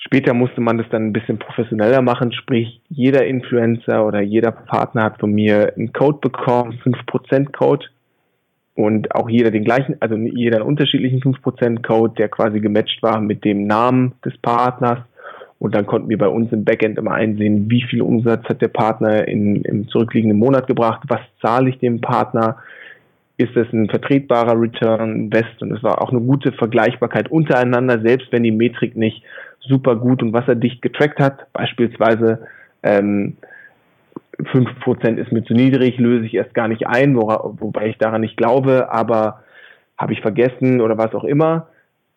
[0.00, 5.02] Später musste man das dann ein bisschen professioneller machen, sprich jeder Influencer oder jeder Partner
[5.02, 7.84] hat von mir einen Code bekommen, 5% Code,
[8.78, 13.20] und auch jeder den gleichen, also jeder einen unterschiedlichen 5% Code, der quasi gematcht war
[13.20, 15.00] mit dem Namen des Partners.
[15.58, 18.68] Und dann konnten wir bei uns im Backend immer einsehen, wie viel Umsatz hat der
[18.68, 22.58] Partner in, im zurückliegenden Monat gebracht, was zahle ich dem Partner,
[23.36, 28.30] ist das ein vertretbarer Return Invest und es war auch eine gute Vergleichbarkeit untereinander, selbst
[28.30, 29.24] wenn die Metrik nicht
[29.58, 31.52] super gut und wasserdicht getrackt hat.
[31.52, 32.46] Beispielsweise
[32.84, 33.38] ähm,
[34.38, 38.20] 5% ist mir zu niedrig, löse ich erst gar nicht ein, wora, wobei ich daran
[38.20, 39.42] nicht glaube, aber
[39.96, 41.68] habe ich vergessen oder was auch immer.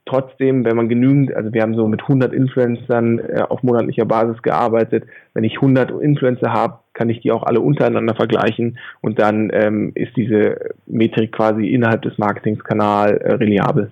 [0.06, 4.42] Trotzdem, wenn man genügend, also wir haben so mit 100 Influencern äh, auf monatlicher Basis
[4.42, 9.52] gearbeitet, wenn ich 100 Influencer habe, kann ich die auch alle untereinander vergleichen und dann
[9.54, 13.92] ähm, ist diese Metrik quasi innerhalb des Marketingskanals äh, reliabel.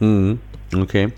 [0.00, 0.40] Mhm.
[0.74, 1.12] Okay.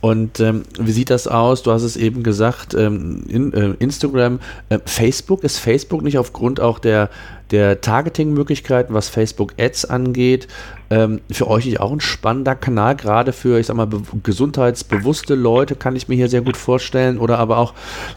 [0.00, 1.62] Und ähm, wie sieht das aus?
[1.62, 5.44] Du hast es eben gesagt, ähm, in, äh, Instagram, äh, Facebook.
[5.44, 7.10] Ist Facebook nicht aufgrund auch der,
[7.50, 10.48] der Targeting-Möglichkeiten, was Facebook Ads angeht,
[10.88, 13.88] ähm, für euch nicht auch ein spannender Kanal, gerade für, ich sag mal,
[14.22, 17.18] gesundheitsbewusste Leute, kann ich mir hier sehr gut vorstellen.
[17.18, 17.74] Oder aber auch,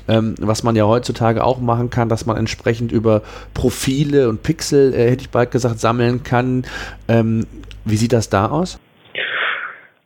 [0.08, 3.22] ähm, was man ja heutzutage auch machen kann, dass man entsprechend über
[3.54, 6.64] Profile und Pixel, äh, hätte ich bald gesagt, sammeln kann.
[7.10, 7.48] Ähm,
[7.84, 8.80] wie sieht das da aus?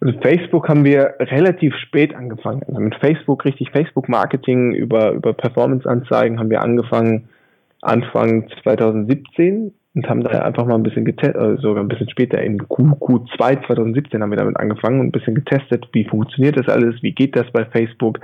[0.04, 2.62] Also Facebook haben wir relativ spät angefangen.
[2.68, 7.30] Also mit Facebook, richtig Facebook-Marketing über, über Performance-Anzeigen haben wir angefangen
[7.82, 12.42] Anfang 2017 und haben da einfach mal ein bisschen getestet, äh, sogar ein bisschen später
[12.42, 16.68] in Q, Q2 2017 haben wir damit angefangen und ein bisschen getestet, wie funktioniert das
[16.68, 18.20] alles, wie geht das bei Facebook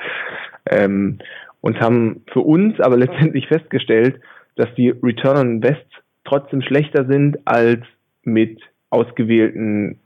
[0.65, 1.19] ähm,
[1.61, 4.19] und haben für uns aber letztendlich festgestellt,
[4.57, 5.85] dass die Return on Invest
[6.25, 7.83] trotzdem schlechter sind als
[8.23, 9.99] mit ausgewählten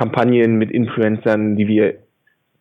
[0.00, 1.96] Kampagnen mit Influencern, die wir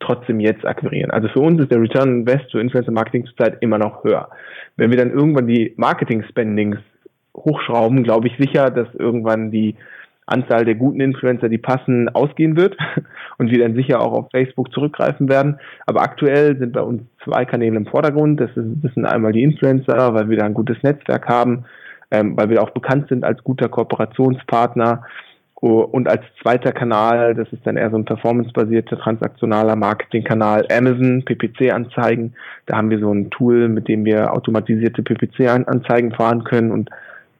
[0.02, 1.10] trotzdem jetzt akquirieren.
[1.10, 4.28] Also für uns ist der Return Invest für Influencer Marketing zurzeit immer noch höher.
[4.76, 6.80] Wenn wir dann irgendwann die Marketing Spendings
[7.34, 9.76] hochschrauben, glaube ich sicher, dass irgendwann die
[10.26, 12.76] Anzahl der guten Influencer, die passen, ausgehen wird
[13.38, 15.60] und wir dann sicher auch auf Facebook zurückgreifen werden.
[15.86, 18.42] Aber aktuell sind bei uns zwei Kanäle im Vordergrund.
[18.42, 21.64] Das, ist, das sind einmal die Influencer, weil wir da ein gutes Netzwerk haben,
[22.12, 25.04] ähm, weil wir auch bekannt sind als guter Kooperationspartner
[25.68, 32.34] und als zweiter Kanal, das ist dann eher so ein performancebasierter transaktionaler Marketingkanal, Amazon, PPC-Anzeigen.
[32.66, 36.90] Da haben wir so ein Tool, mit dem wir automatisierte PPC-Anzeigen fahren können und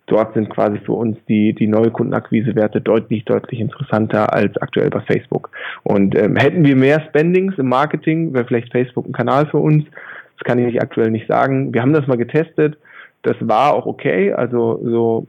[0.08, 5.52] dort sind quasi für uns die, die Neukundenakquisewerte deutlich, deutlich interessanter als aktuell bei Facebook.
[5.84, 9.86] Und ähm, hätten wir mehr Spendings im Marketing, wäre vielleicht Facebook ein Kanal für uns.
[10.38, 11.74] Das kann ich aktuell nicht sagen.
[11.74, 12.78] Wir haben das mal getestet.
[13.22, 14.34] Das war auch okay.
[14.34, 15.28] Also so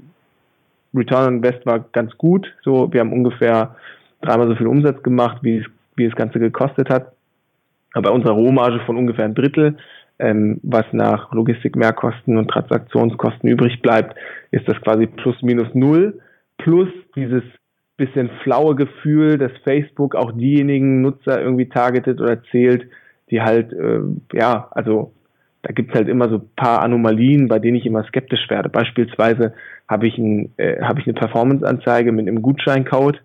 [0.95, 2.53] Return on Invest war ganz gut.
[2.63, 3.77] So, wir haben ungefähr
[4.23, 7.13] dreimal so viel Umsatz gemacht, wie es, wie das Ganze gekostet hat.
[7.95, 9.77] Bei unserer Rohmarge von ungefähr ein Drittel,
[10.19, 14.17] ähm, was nach Logistikmehrkosten und Transaktionskosten übrig bleibt,
[14.51, 16.21] ist das quasi plus minus null.
[16.59, 17.43] Plus dieses
[17.97, 22.89] bisschen flaue Gefühl, dass Facebook auch diejenigen Nutzer irgendwie targetet oder zählt,
[23.31, 24.01] die halt, äh,
[24.33, 25.13] ja, also
[25.63, 28.69] da gibt's halt immer so paar Anomalien, bei denen ich immer skeptisch werde.
[28.69, 29.53] Beispielsweise
[29.89, 33.21] habe ich, ein, äh, hab ich eine Performance-Anzeige mit einem Gutscheincode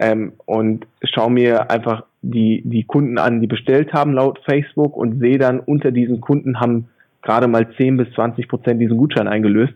[0.00, 5.20] ähm, und schaue mir einfach die, die Kunden an, die bestellt haben laut Facebook und
[5.20, 6.88] sehe dann, unter diesen Kunden haben
[7.22, 9.74] gerade mal 10 bis 20 Prozent diesen Gutschein eingelöst.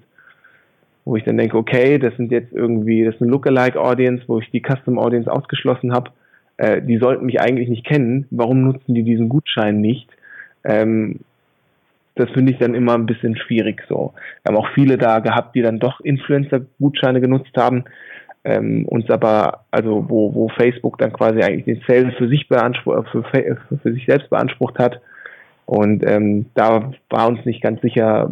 [1.04, 4.38] Wo ich dann denke, okay, das sind jetzt irgendwie, das ist eine Lookalike Audience, wo
[4.38, 6.10] ich die Custom Audience ausgeschlossen habe.
[6.56, 8.26] Äh, die sollten mich eigentlich nicht kennen.
[8.30, 10.08] Warum nutzen die diesen Gutschein nicht?
[10.64, 11.20] Ähm,
[12.14, 14.12] das finde ich dann immer ein bisschen schwierig so.
[14.42, 17.84] Wir haben auch viele da gehabt, die dann doch Influencer-Gutscheine genutzt haben,
[18.44, 23.08] ähm, uns aber, also wo, wo Facebook dann quasi eigentlich den Sales für sich beansprucht,
[23.10, 25.00] für, für, für sich selbst beansprucht hat.
[25.64, 28.30] Und ähm, da war uns nicht ganz sicher,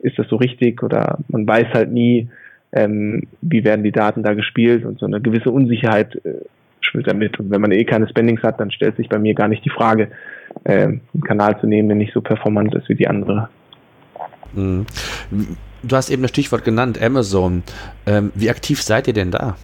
[0.00, 2.30] ist das so richtig oder man weiß halt nie,
[2.72, 6.44] ähm, wie werden die Daten da gespielt und so eine gewisse Unsicherheit äh,
[6.80, 7.38] schwimmt damit.
[7.38, 9.70] Und wenn man eh keine Spendings hat, dann stellt sich bei mir gar nicht die
[9.70, 10.08] Frage, äh,
[10.64, 13.48] einen Kanal zu nehmen, der nicht so performant ist wie die andere.
[14.54, 14.86] Mhm.
[15.82, 17.62] Du hast eben das Stichwort genannt, Amazon.
[18.06, 19.56] Ähm, wie aktiv seid ihr denn da?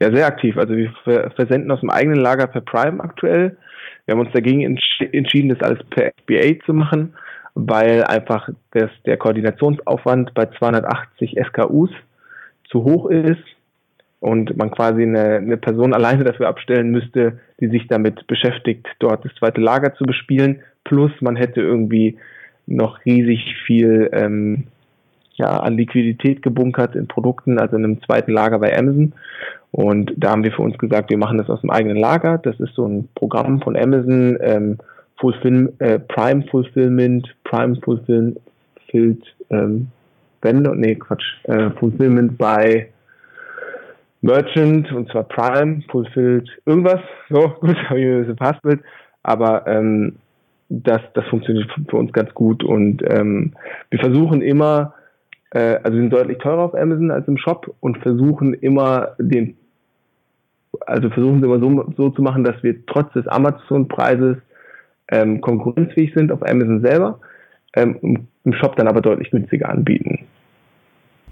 [0.00, 0.56] Ja, sehr aktiv.
[0.56, 0.92] Also wir
[1.34, 3.56] versenden aus dem eigenen Lager per Prime aktuell.
[4.04, 7.14] Wir haben uns dagegen entsch entschieden, das alles per FBA zu machen,
[7.54, 11.90] weil einfach das, der Koordinationsaufwand bei 280 SKUs
[12.70, 13.42] zu hoch ist
[14.20, 19.24] und man quasi eine, eine Person alleine dafür abstellen müsste, die sich damit beschäftigt, dort
[19.24, 20.60] das zweite Lager zu bespielen.
[20.84, 22.18] Plus man hätte irgendwie
[22.66, 24.64] noch riesig viel ähm,
[25.34, 29.12] ja, an Liquidität gebunkert in Produkten, also in einem zweiten Lager bei Amazon.
[29.70, 32.38] Und da haben wir für uns gesagt, wir machen das aus dem eigenen Lager.
[32.38, 34.78] Das ist so ein Programm von Amazon, ähm,
[35.16, 38.38] Fulfill, äh, Prime Fulfillment, Prime Fulfillment,
[39.50, 39.88] ähm,
[40.42, 42.88] Vendor, nee, Quatsch, äh, Fulfillment bei
[44.20, 47.00] Merchant und zwar Prime, Fulfilled, irgendwas.
[47.28, 48.80] So, gut, habe ich mir ein bisschen Passbild.
[49.22, 50.16] Aber ähm,
[50.68, 53.54] das, das funktioniert für uns ganz gut und ähm,
[53.90, 54.94] wir versuchen immer,
[55.50, 59.56] äh, also wir sind deutlich teurer auf Amazon als im Shop und versuchen immer den,
[60.86, 64.36] also versuchen sie immer so, so zu machen, dass wir trotz des Amazon-Preises
[65.10, 67.18] ähm, konkurrenzfähig sind auf Amazon selber,
[67.74, 70.26] ähm, im Shop dann aber deutlich günstiger anbieten.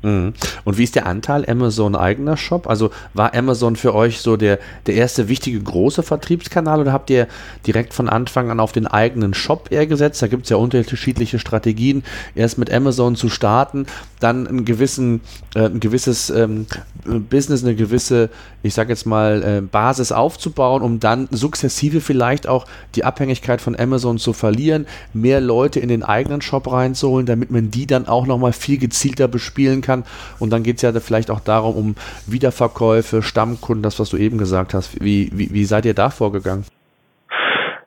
[0.02, 0.34] Mhm.
[0.64, 2.68] Und wie ist der Anteil Amazon eigener Shop?
[2.68, 7.26] Also war Amazon für euch so der, der erste wichtige große Vertriebskanal oder habt ihr
[7.66, 10.22] direkt von Anfang an auf den eigenen Shop eher gesetzt?
[10.22, 12.04] Da gibt es ja unterschiedliche Strategien.
[12.34, 13.86] Erst mit Amazon zu starten,
[14.20, 15.20] dann ein, gewissen,
[15.54, 16.66] äh, ein gewisses ähm,
[17.04, 18.30] Business, eine gewisse,
[18.62, 23.78] ich sage jetzt mal, äh, Basis aufzubauen, um dann sukzessive vielleicht auch die Abhängigkeit von
[23.78, 28.26] Amazon zu verlieren, mehr Leute in den eigenen Shop reinzuholen, damit man die dann auch
[28.26, 29.85] nochmal viel gezielter bespielen kann.
[30.38, 31.94] Und dann geht es ja vielleicht auch darum, um
[32.26, 35.02] Wiederverkäufe, Stammkunden, das, was du eben gesagt hast.
[35.02, 36.64] Wie, wie, wie seid ihr da vorgegangen?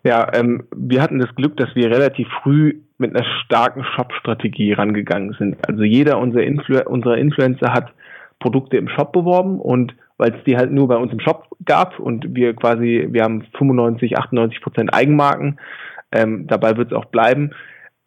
[0.03, 5.35] Ja, ähm, wir hatten das Glück, dass wir relativ früh mit einer starken Shop-Strategie rangegangen
[5.37, 5.57] sind.
[5.67, 7.91] Also jeder unserer, Influ unserer Influencer hat
[8.39, 11.97] Produkte im Shop beworben und weil es die halt nur bei uns im Shop gab
[11.99, 15.59] und wir quasi, wir haben 95, 98 Prozent Eigenmarken,
[16.11, 17.51] ähm, dabei wird es auch bleiben,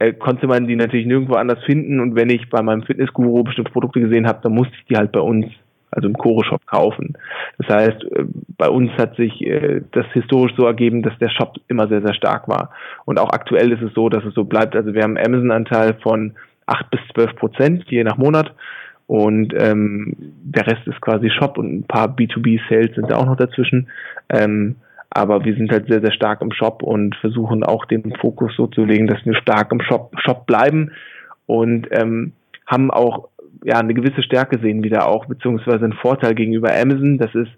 [0.02, 3.72] äh, konnte man die natürlich nirgendwo anders finden und wenn ich bei meinem Fitnessguru bestimmte
[3.72, 5.46] Produkte gesehen habe, dann musste ich die halt bei uns
[5.92, 7.18] also im Choro-Shop kaufen.
[7.58, 8.24] Das heißt, äh,
[8.56, 12.14] bei uns hat sich äh, das historisch so ergeben, dass der Shop immer sehr, sehr
[12.14, 12.70] stark war.
[13.04, 14.74] Und auch aktuell ist es so, dass es so bleibt.
[14.74, 16.32] Also wir haben einen Amazon-Anteil von
[16.66, 18.54] acht bis zwölf Prozent je nach Monat.
[19.06, 23.36] Und ähm, der Rest ist quasi Shop und ein paar B2B-Sales sind da auch noch
[23.36, 23.88] dazwischen.
[24.30, 24.76] Ähm,
[25.14, 28.66] aber wir sind halt sehr, sehr stark im Shop und versuchen auch den Fokus so
[28.66, 30.92] zu legen, dass wir stark im Shop, Shop bleiben
[31.46, 32.32] und ähm,
[32.66, 33.28] haben auch
[33.64, 37.18] ja eine gewisse Stärke sehen wieder auch, beziehungsweise einen Vorteil gegenüber Amazon.
[37.18, 37.50] Das ist,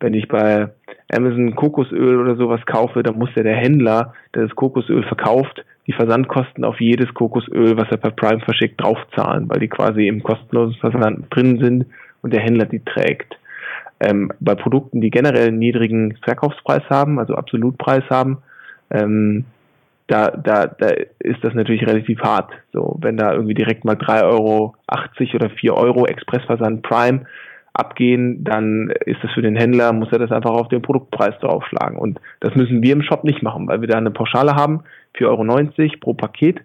[0.00, 0.70] wenn ich bei
[1.14, 5.92] Amazon Kokosöl oder sowas kaufe, dann muss ja der Händler, der das Kokosöl verkauft, die
[5.92, 10.76] Versandkosten auf jedes Kokosöl, was er per Prime verschickt, draufzahlen, weil die quasi im kostenlosen
[10.76, 11.86] Versand drin sind
[12.22, 13.36] und der Händler die trägt.
[14.02, 18.38] Ähm, bei Produkten, die generell einen niedrigen Verkaufspreis haben, also Absolutpreis haben,
[18.90, 19.44] ähm,
[20.08, 20.88] da, da, da
[21.20, 22.50] ist das natürlich relativ hart.
[22.72, 24.74] So, wenn da irgendwie direkt mal 3,80 Euro
[25.34, 27.26] oder 4 Euro Expressversand Prime
[27.74, 31.96] abgehen, dann ist das für den Händler, muss er das einfach auf den Produktpreis draufschlagen.
[31.96, 34.82] Und das müssen wir im Shop nicht machen, weil wir da eine Pauschale haben,
[35.16, 36.60] 4,90 Euro pro Paket.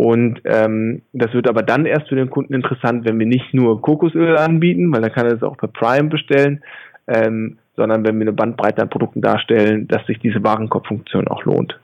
[0.00, 3.82] Und ähm, das wird aber dann erst für den Kunden interessant, wenn wir nicht nur
[3.82, 6.62] Kokosöl anbieten, weil dann kann er es auch per Prime bestellen,
[7.06, 11.78] ähm, sondern wenn wir eine Bandbreite an Produkten darstellen, dass sich diese Warenkorbfunktion auch lohnt.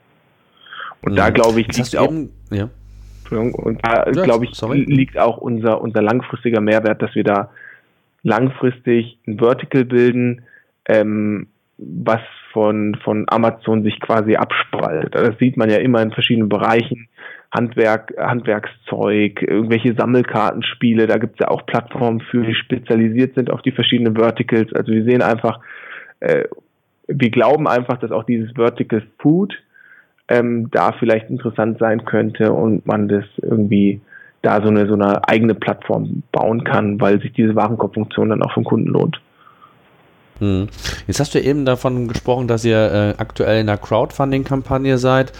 [1.03, 1.25] Und ja.
[1.25, 2.69] da glaube ich, liegt auch, eben, ja.
[3.29, 4.79] und da ja, glaube ich, sorry.
[4.79, 7.51] liegt auch unser, unser langfristiger Mehrwert, dass wir da
[8.23, 10.41] langfristig ein Vertical bilden,
[10.85, 15.13] ähm, was von, von Amazon sich quasi abspaltet.
[15.13, 17.09] Das sieht man ja immer in verschiedenen Bereichen.
[17.51, 23.61] Handwerk, Handwerkszeug, irgendwelche Sammelkartenspiele, da gibt es ja auch Plattformen für, die spezialisiert sind auf
[23.61, 24.73] die verschiedenen Verticals.
[24.73, 25.59] Also wir sehen einfach,
[26.19, 26.43] äh,
[27.07, 29.53] wir glauben einfach, dass auch dieses Vertical Food
[30.27, 34.01] ähm, da vielleicht interessant sein könnte und man das irgendwie
[34.41, 38.53] da so eine, so eine eigene Plattform bauen kann, weil sich diese Warenkorbfunktion dann auch
[38.53, 39.19] vom Kunden lohnt.
[40.39, 40.67] Hm.
[41.07, 45.31] Jetzt hast du eben davon gesprochen, dass ihr äh, aktuell in einer Crowdfunding-Kampagne seid.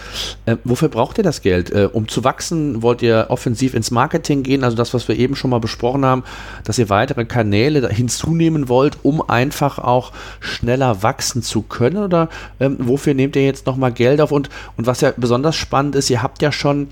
[0.46, 1.70] Äh, wofür braucht ihr das Geld?
[1.70, 4.64] Äh, um zu wachsen, wollt ihr offensiv ins Marketing gehen?
[4.64, 6.24] Also das, was wir eben schon mal besprochen haben,
[6.64, 11.98] dass ihr weitere Kanäle hinzunehmen wollt, um einfach auch schneller wachsen zu können?
[11.98, 14.32] Oder ähm, wofür nehmt ihr jetzt nochmal Geld auf?
[14.32, 16.88] Und, und was ja besonders spannend ist, ihr habt ja schon,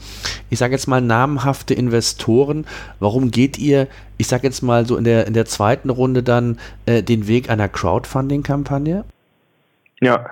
[0.50, 2.66] ich sage jetzt mal, namhafte Investoren.
[3.00, 6.58] Warum geht ihr ich sage jetzt mal so in der, in der zweiten Runde dann
[6.86, 9.04] äh, den Weg einer Crowdfunding-Kampagne?
[10.00, 10.26] Ja,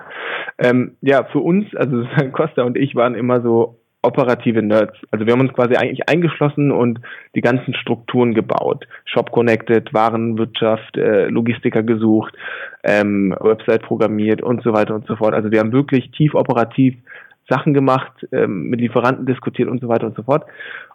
[0.57, 4.95] ähm, ja, für uns, also Costa und ich waren immer so operative Nerds.
[5.11, 6.99] Also wir haben uns quasi eigentlich eingeschlossen und
[7.33, 8.87] die ganzen Strukturen gebaut.
[9.05, 12.35] Shop connected, Warenwirtschaft, äh, Logistiker gesucht,
[12.83, 15.33] ähm, Website programmiert und so weiter und so fort.
[15.33, 16.95] Also wir haben wirklich tief operativ
[17.49, 20.45] Sachen gemacht, ähm, mit Lieferanten diskutiert und so weiter und so fort.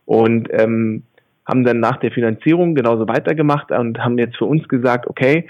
[0.04, 1.04] Und ähm,
[1.50, 5.48] haben dann nach der Finanzierung genauso weitergemacht und haben jetzt für uns gesagt, okay,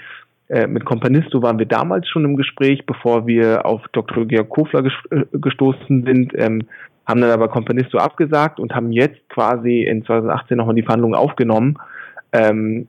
[0.49, 4.25] äh, mit Companisto waren wir damals schon im Gespräch, bevor wir auf Dr.
[4.25, 6.63] Georg Kofler äh, gestoßen sind, ähm,
[7.07, 11.77] haben dann aber Companisto abgesagt und haben jetzt quasi in 2018 nochmal die Verhandlungen aufgenommen,
[12.33, 12.87] ähm,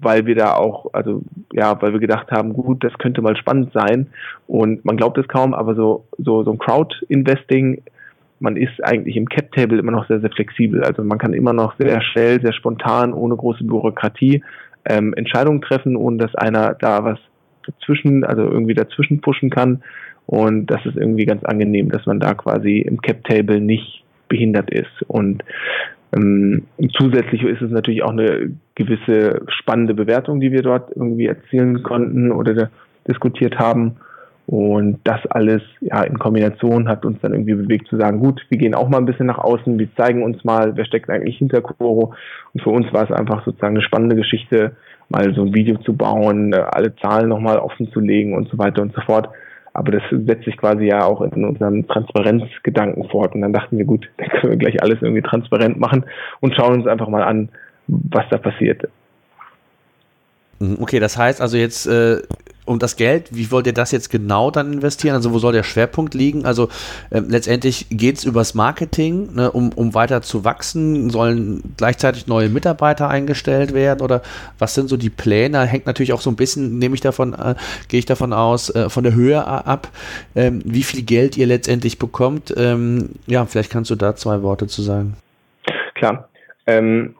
[0.00, 3.72] weil wir da auch, also ja, weil wir gedacht haben, gut, das könnte mal spannend
[3.72, 4.06] sein
[4.46, 7.82] und man glaubt es kaum, aber so so so ein Crowd-Investing
[8.40, 10.82] man ist eigentlich im Cap-Table immer noch sehr, sehr flexibel.
[10.82, 14.42] Also man kann immer noch sehr schnell, sehr spontan, ohne große Bürokratie
[14.86, 17.18] ähm, Entscheidungen treffen, ohne dass einer da was
[17.66, 19.82] dazwischen, also irgendwie dazwischen pushen kann.
[20.26, 25.02] Und das ist irgendwie ganz angenehm, dass man da quasi im Cap-Table nicht behindert ist.
[25.06, 25.44] Und
[26.16, 31.82] ähm, zusätzlich ist es natürlich auch eine gewisse spannende Bewertung, die wir dort irgendwie erzielen
[31.82, 32.70] konnten oder
[33.06, 33.96] diskutiert haben.
[34.50, 38.58] Und das alles ja in Kombination hat uns dann irgendwie bewegt zu sagen, gut, wir
[38.58, 41.60] gehen auch mal ein bisschen nach außen, wir zeigen uns mal, wer steckt eigentlich hinter
[41.60, 42.14] Koro.
[42.52, 44.72] Und für uns war es einfach sozusagen eine spannende Geschichte,
[45.08, 48.58] mal so ein Video zu bauen, äh, alle Zahlen nochmal offen zu legen und so
[48.58, 49.28] weiter und so fort.
[49.72, 53.36] Aber das setzt sich quasi ja auch in unserem Transparenzgedanken fort.
[53.36, 56.06] Und dann dachten wir, gut, dann können wir gleich alles irgendwie transparent machen
[56.40, 57.50] und schauen uns einfach mal an,
[57.86, 58.88] was da passiert.
[60.58, 62.16] Mhm, okay, das heißt also jetzt äh,
[62.70, 65.16] um das Geld, wie wollt ihr das jetzt genau dann investieren?
[65.16, 66.44] Also wo soll der Schwerpunkt liegen?
[66.46, 66.68] Also
[67.10, 71.10] äh, letztendlich geht es übers Marketing, ne, um, um weiter zu wachsen.
[71.10, 74.22] Sollen gleichzeitig neue Mitarbeiter eingestellt werden oder
[74.60, 75.60] was sind so die Pläne?
[75.66, 77.56] Hängt natürlich auch so ein bisschen, nehme ich davon, äh,
[77.88, 79.88] gehe ich davon aus, äh, von der Höhe ab,
[80.36, 82.54] ähm, wie viel Geld ihr letztendlich bekommt.
[82.56, 85.16] Ähm, ja, vielleicht kannst du da zwei Worte zu sagen.
[85.96, 86.28] Klar.
[86.68, 87.16] Ähm,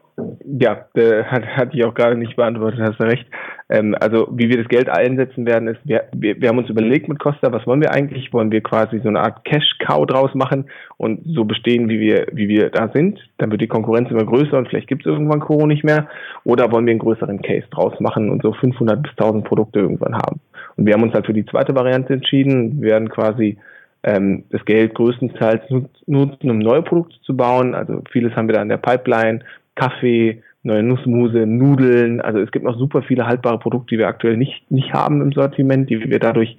[0.60, 3.26] ja, äh, hat, hatte ich auch gerade nicht beantwortet, hast du recht.
[3.70, 7.08] Ähm, also wie wir das Geld einsetzen werden, ist, wir, wir, wir haben uns überlegt
[7.08, 8.32] mit Costa, was wollen wir eigentlich?
[8.32, 10.64] Wollen wir quasi so eine Art Cash-Cow draus machen
[10.96, 13.20] und so bestehen, wie wir, wie wir da sind?
[13.38, 16.08] Dann wird die Konkurrenz immer größer und vielleicht gibt es irgendwann Koro nicht mehr.
[16.42, 20.16] Oder wollen wir einen größeren Case draus machen und so 500 bis 1000 Produkte irgendwann
[20.16, 20.40] haben?
[20.76, 22.82] Und wir haben uns halt für die zweite Variante entschieden.
[22.82, 23.56] Wir werden quasi
[24.02, 25.62] ähm, das Geld größtenteils
[26.06, 27.76] nutzen, um neue Produkte zu bauen.
[27.76, 29.40] Also vieles haben wir da in der Pipeline,
[29.76, 32.20] Kaffee, neue Nussmuse, Nudeln.
[32.20, 35.32] Also es gibt noch super viele haltbare Produkte, die wir aktuell nicht, nicht haben im
[35.32, 36.56] Sortiment, die wir dadurch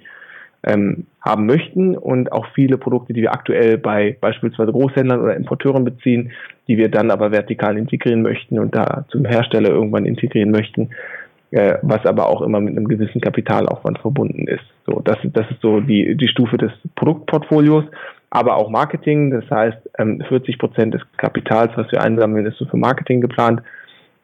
[0.64, 5.84] ähm, haben möchten und auch viele Produkte, die wir aktuell bei beispielsweise Großhändlern oder Importeuren
[5.84, 6.32] beziehen,
[6.68, 10.90] die wir dann aber vertikal integrieren möchten und da zum Hersteller irgendwann integrieren möchten,
[11.50, 14.64] äh, was aber auch immer mit einem gewissen Kapitalaufwand verbunden ist.
[14.86, 17.84] So, das, das ist so die, die Stufe des Produktportfolios
[18.34, 19.30] aber auch Marketing.
[19.30, 23.60] Das heißt, 40 ähm, Prozent des Kapitals, was wir einsammeln, ist so für Marketing geplant.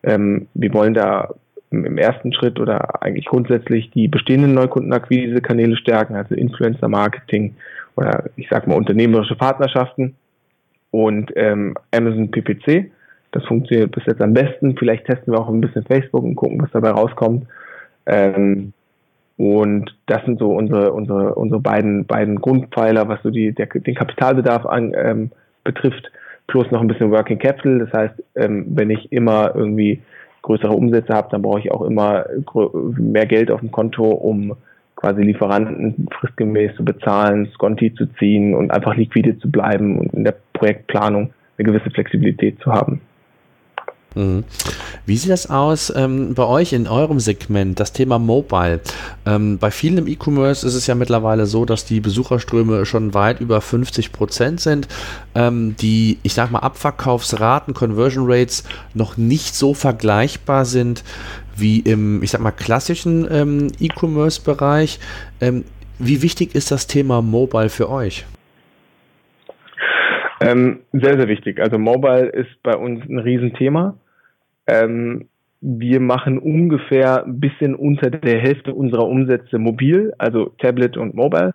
[0.02, 1.34] Ähm, wir wollen da
[1.70, 7.54] im ersten Schritt oder eigentlich grundsätzlich die bestehenden Neukundenakquise-Kanäle stärken, also Influencer-Marketing
[7.96, 10.14] oder ich sag mal unternehmerische Partnerschaften
[10.90, 12.90] und ähm, Amazon PPC.
[13.32, 14.76] Das funktioniert bis jetzt am besten.
[14.78, 17.46] Vielleicht testen wir auch ein bisschen Facebook und gucken, was dabei rauskommt.
[18.06, 18.72] Ähm,
[19.36, 23.94] und das sind so unsere, unsere, unsere beiden, beiden Grundpfeiler, was so die, der, den
[23.94, 25.30] Kapitalbedarf an, ähm,
[25.64, 26.10] betrifft,
[26.48, 27.78] plus noch ein bisschen Working Capital.
[27.78, 30.02] Das heißt, ähm, wenn ich immer irgendwie
[30.42, 32.24] größere Umsätze habe, dann brauche ich auch immer
[32.96, 34.56] mehr Geld auf dem Konto, um
[34.96, 40.24] quasi Lieferanten fristgemäß zu bezahlen, Sconti zu ziehen und einfach liquide zu bleiben und in
[40.24, 43.00] der Projektplanung eine gewisse Flexibilität zu haben.
[44.18, 44.42] Mhm.
[45.06, 48.80] Wie sieht das aus ähm, bei euch in eurem Segment, das Thema Mobile?
[49.24, 53.40] Ähm, bei vielen im E-Commerce ist es ja mittlerweile so, dass die Besucherströme schon weit
[53.40, 54.88] über 50 Prozent sind.
[55.36, 61.04] Ähm, die, ich sag mal, Abverkaufsraten, Conversion Rates noch nicht so vergleichbar sind
[61.56, 64.98] wie im, ich sag mal, klassischen ähm, E-Commerce-Bereich.
[65.40, 65.64] Ähm,
[66.00, 68.26] wie wichtig ist das Thema Mobile für euch?
[70.40, 71.60] Ähm, sehr, sehr wichtig.
[71.60, 73.94] Also Mobile ist bei uns ein Riesenthema.
[74.68, 75.28] Ähm,
[75.60, 81.52] wir machen ungefähr ein bisschen unter der Hälfte unserer Umsätze mobil, also Tablet und Mobile.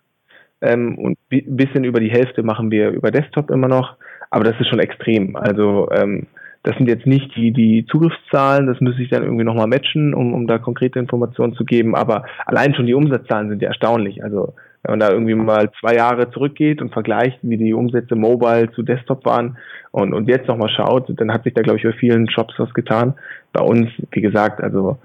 [0.60, 3.96] Ähm, und ein bisschen über die Hälfte machen wir über Desktop immer noch.
[4.30, 5.36] Aber das ist schon extrem.
[5.36, 6.26] Also ähm,
[6.64, 10.32] das sind jetzt nicht die, die Zugriffszahlen, das müsste ich dann irgendwie nochmal matchen, um,
[10.32, 11.94] um da konkrete Informationen zu geben.
[11.94, 14.24] Aber allein schon die Umsatzzahlen sind ja erstaunlich.
[14.24, 18.70] Also wenn man da irgendwie mal zwei Jahre zurückgeht und vergleicht, wie die Umsätze mobile
[18.72, 19.56] zu Desktop waren
[19.94, 22.74] und, und jetzt nochmal schaut, dann hat sich da, glaube ich, bei vielen Shops was
[22.74, 23.14] getan.
[23.52, 24.98] Bei uns, wie gesagt, also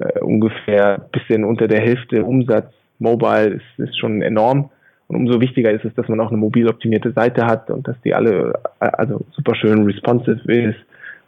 [0.00, 4.68] äh, ungefähr bisschen unter der Hälfte Umsatz mobile ist, ist schon enorm.
[5.06, 7.96] Und umso wichtiger ist es, dass man auch eine mobil optimierte Seite hat und dass
[8.02, 10.80] die alle äh, also super schön responsive ist.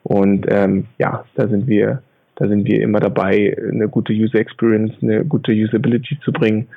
[0.03, 2.03] Und ähm, ja, da sind wir,
[2.35, 6.69] da sind wir immer dabei, eine gute User Experience, eine gute Usability zu bringen.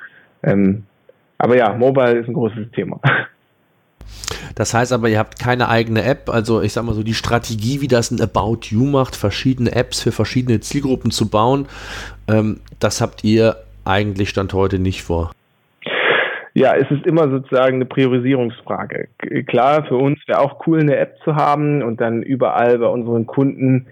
[0.42, 0.84] Ähm,
[1.36, 2.98] aber ja, Mobile ist ein großes Thema.
[4.60, 7.80] Das heißt aber, ihr habt keine eigene App, also ich sag mal so die Strategie,
[7.80, 11.66] wie das ein About You macht, verschiedene Apps für verschiedene Zielgruppen zu bauen,
[12.30, 13.56] ähm, das habt ihr
[13.86, 15.30] eigentlich Stand heute nicht vor.
[16.52, 19.08] Ja, es ist immer sozusagen eine Priorisierungsfrage.
[19.46, 23.26] Klar, für uns wäre auch cool, eine App zu haben und dann überall bei unseren
[23.26, 23.86] Kunden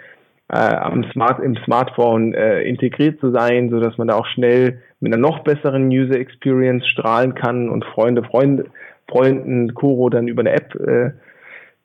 [0.53, 4.83] äh, am Smart, im Smartphone äh, integriert zu sein, so dass man da auch schnell
[5.01, 8.67] mit einer noch besseren User Experience strahlen kann und Freunde, Freunde,
[9.09, 11.11] Freunden Kuro dann über eine App äh,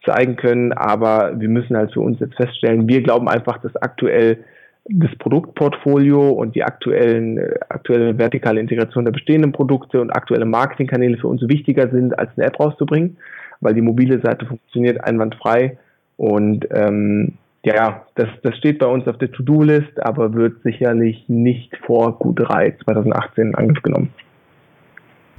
[0.06, 0.74] zeigen können.
[0.74, 4.44] Aber wir müssen halt für uns jetzt feststellen, wir glauben einfach, dass aktuell
[4.86, 11.18] das Produktportfolio und die aktuellen, äh, aktuelle vertikale Integration der bestehenden Produkte und aktuelle Marketingkanäle
[11.18, 13.18] für uns wichtiger sind, als eine App rauszubringen,
[13.62, 15.78] weil die mobile Seite funktioniert einwandfrei
[16.18, 17.34] und ähm,
[17.66, 22.84] ja, das, das steht bei uns auf der To-Do-List, aber wird sicherlich nicht vor Q3
[22.84, 24.14] 2018 in Angriff genommen.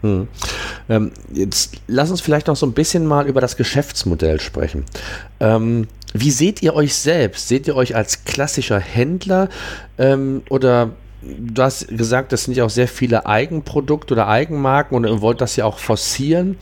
[0.05, 0.29] Hm.
[0.91, 4.85] Ähm, jetzt lass uns vielleicht noch so ein bisschen mal über das Geschäftsmodell sprechen.
[5.41, 7.49] Ähm, wie seht ihr euch selbst?
[7.49, 9.49] Seht ihr euch als klassischer Händler
[9.97, 10.91] ähm, oder
[11.39, 15.41] du hast gesagt, das sind ja auch sehr viele Eigenprodukte oder Eigenmarken und ihr wollt
[15.41, 16.57] das ja auch forcieren.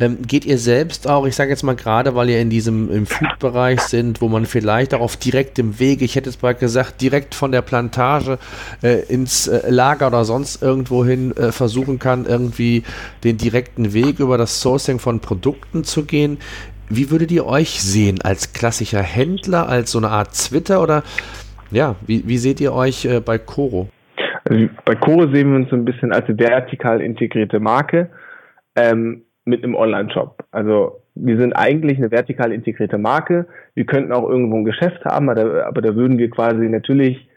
[0.00, 3.06] Ähm, geht ihr selbst auch, ich sage jetzt mal gerade, weil ihr in diesem im
[3.06, 7.34] Food-Bereich sind, wo man vielleicht auch auf direktem Wege, ich hätte jetzt mal gesagt, direkt
[7.34, 8.38] von der Plantage
[8.82, 12.82] äh, ins äh, Lager oder sonst irgendwo hin äh, versuchen kann, irgendwie
[13.24, 16.38] den direkten Weg über das Sourcing von Produkten zu gehen.
[16.88, 18.22] Wie würdet ihr euch sehen?
[18.22, 21.02] Als klassischer Händler, als so eine Art Twitter oder
[21.70, 23.88] ja, wie, wie seht ihr euch äh, bei Coro?
[24.48, 28.08] Also bei Core sehen wir uns so ein bisschen als vertikal integrierte Marke
[28.76, 30.44] ähm, mit einem Online-Shop.
[30.50, 33.46] Also wir sind eigentlich eine vertikal integrierte Marke.
[33.74, 37.28] Wir könnten auch irgendwo ein Geschäft haben, aber da, aber da würden wir quasi natürlich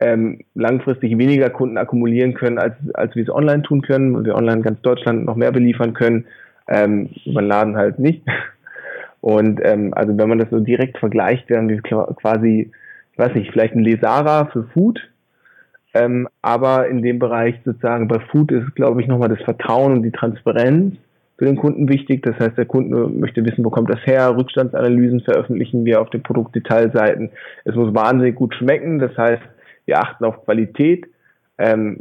[0.00, 4.34] ähm, langfristig weniger Kunden akkumulieren können, als, als wir es online tun können, weil wir
[4.34, 6.26] online ganz Deutschland noch mehr beliefern können.
[6.66, 8.22] Ähm, über den Laden halt nicht.
[9.20, 12.70] Und ähm, also wenn man das so direkt vergleicht, wären wir quasi,
[13.12, 15.00] ich weiß nicht, vielleicht ein Lesara für Food,
[15.94, 20.02] ähm, aber in dem Bereich sozusagen bei Food ist, glaube ich, nochmal das Vertrauen und
[20.02, 20.96] die Transparenz
[21.38, 22.22] für den Kunden wichtig.
[22.22, 24.36] Das heißt, der Kunde möchte wissen, wo kommt das her?
[24.36, 27.30] Rückstandsanalysen veröffentlichen wir auf den Produktdetailseiten.
[27.64, 28.98] Es muss wahnsinnig gut schmecken.
[28.98, 29.42] Das heißt,
[29.86, 31.06] wir achten auf Qualität.
[31.58, 32.00] Ähm,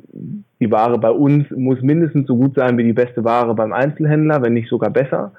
[0.59, 4.41] die Ware bei uns muss mindestens so gut sein wie die beste Ware beim Einzelhändler,
[4.41, 5.33] wenn nicht sogar besser.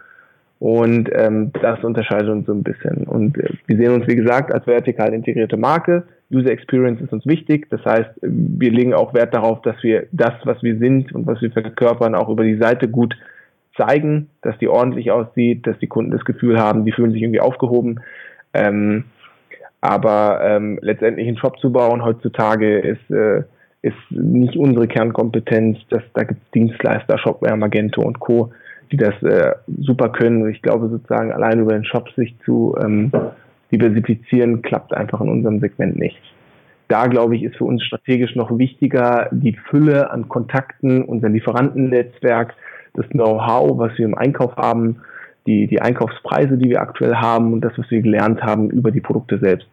[0.65, 3.05] Und ähm, das unterscheidet uns so ein bisschen.
[3.05, 6.05] Und äh, wir sehen uns, wie gesagt, als vertikal integrierte Marke.
[6.33, 7.69] User Experience ist uns wichtig.
[7.69, 11.43] Das heißt, wir legen auch Wert darauf, dass wir das, was wir sind und was
[11.43, 13.15] wir verkörpern, auch über die Seite gut
[13.77, 17.43] zeigen, dass die ordentlich aussieht, dass die Kunden das Gefühl haben, die fühlen sich irgendwie
[17.43, 18.01] aufgehoben.
[18.55, 19.05] Ähm,
[19.83, 23.43] aber ähm, letztendlich einen Shop zu bauen heutzutage ist, äh,
[23.83, 25.77] ist nicht unsere Kernkompetenz.
[25.91, 28.51] Das, da gibt es Dienstleister, Shopware, Magento und Co
[28.93, 30.49] die das äh, super können.
[30.49, 33.11] Ich glaube sozusagen allein über den Shop sich zu ähm,
[33.73, 36.21] diversifizieren, klappt einfach in unserem Segment nicht.
[36.89, 42.55] da glaube ich, ist für uns strategisch noch wichtiger die Fülle an Kontakten, unser Lieferantennetzwerk,
[42.95, 45.01] das Know-how, was wir im Einkauf haben,
[45.47, 49.01] die, die Einkaufspreise, die wir aktuell haben und das, was wir gelernt haben über die
[49.01, 49.67] Produkte selbst.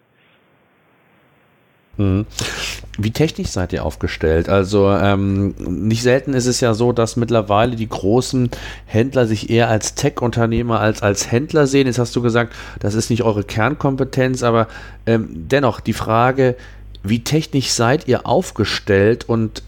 [1.98, 2.26] Mhm.
[3.04, 4.48] Wie technisch seid ihr aufgestellt?
[4.48, 8.50] Also ähm, nicht selten ist es ja so, dass mittlerweile die großen
[8.86, 11.88] Händler sich eher als Tech-Unternehmer als als Händler sehen.
[11.88, 14.68] Jetzt hast du gesagt, das ist nicht eure Kernkompetenz, aber
[15.06, 16.56] ähm, dennoch die Frage,
[17.04, 19.64] wie technisch seid ihr aufgestellt und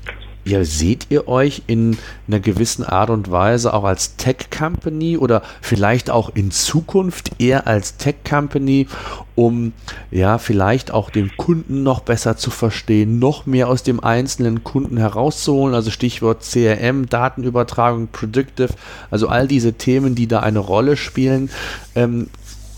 [0.45, 6.09] ja, seht ihr euch in einer gewissen Art und Weise auch als Tech-Company oder vielleicht
[6.09, 8.87] auch in Zukunft eher als Tech-Company,
[9.35, 9.73] um
[10.11, 14.97] ja vielleicht auch den Kunden noch besser zu verstehen, noch mehr aus dem einzelnen Kunden
[14.97, 15.75] herauszuholen?
[15.75, 18.73] Also Stichwort CRM, Datenübertragung, Predictive,
[19.11, 21.49] also all diese Themen, die da eine Rolle spielen.
[21.95, 22.27] Ähm,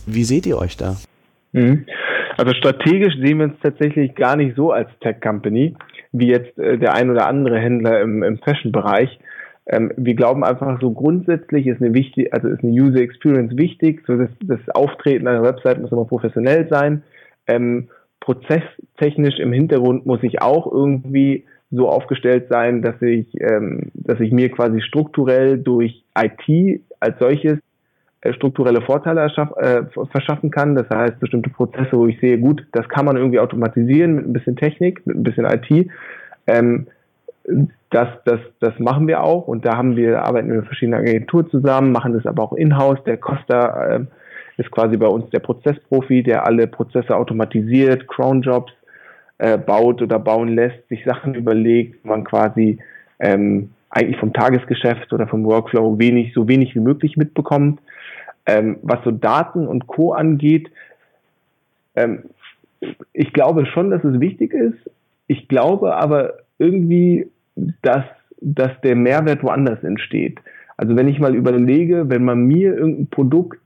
[0.05, 0.97] wie seht ihr euch da?
[1.51, 1.85] Mhm.
[2.37, 5.73] Also strategisch sehen wir uns tatsächlich gar nicht so als Tech-Company
[6.19, 9.19] wie jetzt äh, der ein oder andere Händler im, im Fashion-Bereich.
[9.67, 14.03] Ähm, wir glauben einfach so grundsätzlich ist eine wichtig, also ist eine User Experience wichtig.
[14.07, 17.03] So das, das Auftreten einer Website muss immer professionell sein.
[17.47, 17.89] Ähm,
[18.19, 24.31] prozesstechnisch im Hintergrund muss ich auch irgendwie so aufgestellt sein, dass ich, ähm, dass ich
[24.31, 27.59] mir quasi strukturell durch IT als solches
[28.33, 30.75] strukturelle Vorteile äh, verschaffen kann.
[30.75, 34.33] Das heißt, bestimmte Prozesse, wo ich sehe, gut, das kann man irgendwie automatisieren mit ein
[34.33, 35.89] bisschen Technik, mit ein bisschen IT.
[36.47, 36.87] Ähm,
[37.91, 41.49] das, das, das machen wir auch und da haben wir, arbeiten wir mit verschiedenen Agenturen
[41.49, 43.03] zusammen, machen das aber auch in-house.
[43.05, 43.99] Der Costa äh,
[44.57, 48.73] ist quasi bei uns der Prozessprofi, der alle Prozesse automatisiert, Cronjobs
[49.37, 52.79] äh, baut oder bauen lässt, sich Sachen überlegt, man quasi
[53.19, 57.79] ähm, eigentlich vom Tagesgeschäft oder vom Workflow wenig, so wenig wie möglich mitbekommt.
[58.45, 60.13] Ähm, was so Daten und Co.
[60.13, 60.69] angeht,
[61.95, 62.23] ähm,
[63.13, 64.77] ich glaube schon, dass es wichtig ist.
[65.27, 67.27] Ich glaube aber irgendwie,
[67.81, 68.05] dass,
[68.41, 70.39] dass der Mehrwert woanders entsteht.
[70.77, 73.59] Also wenn ich mal überlege, wenn man mir irgendein Produkt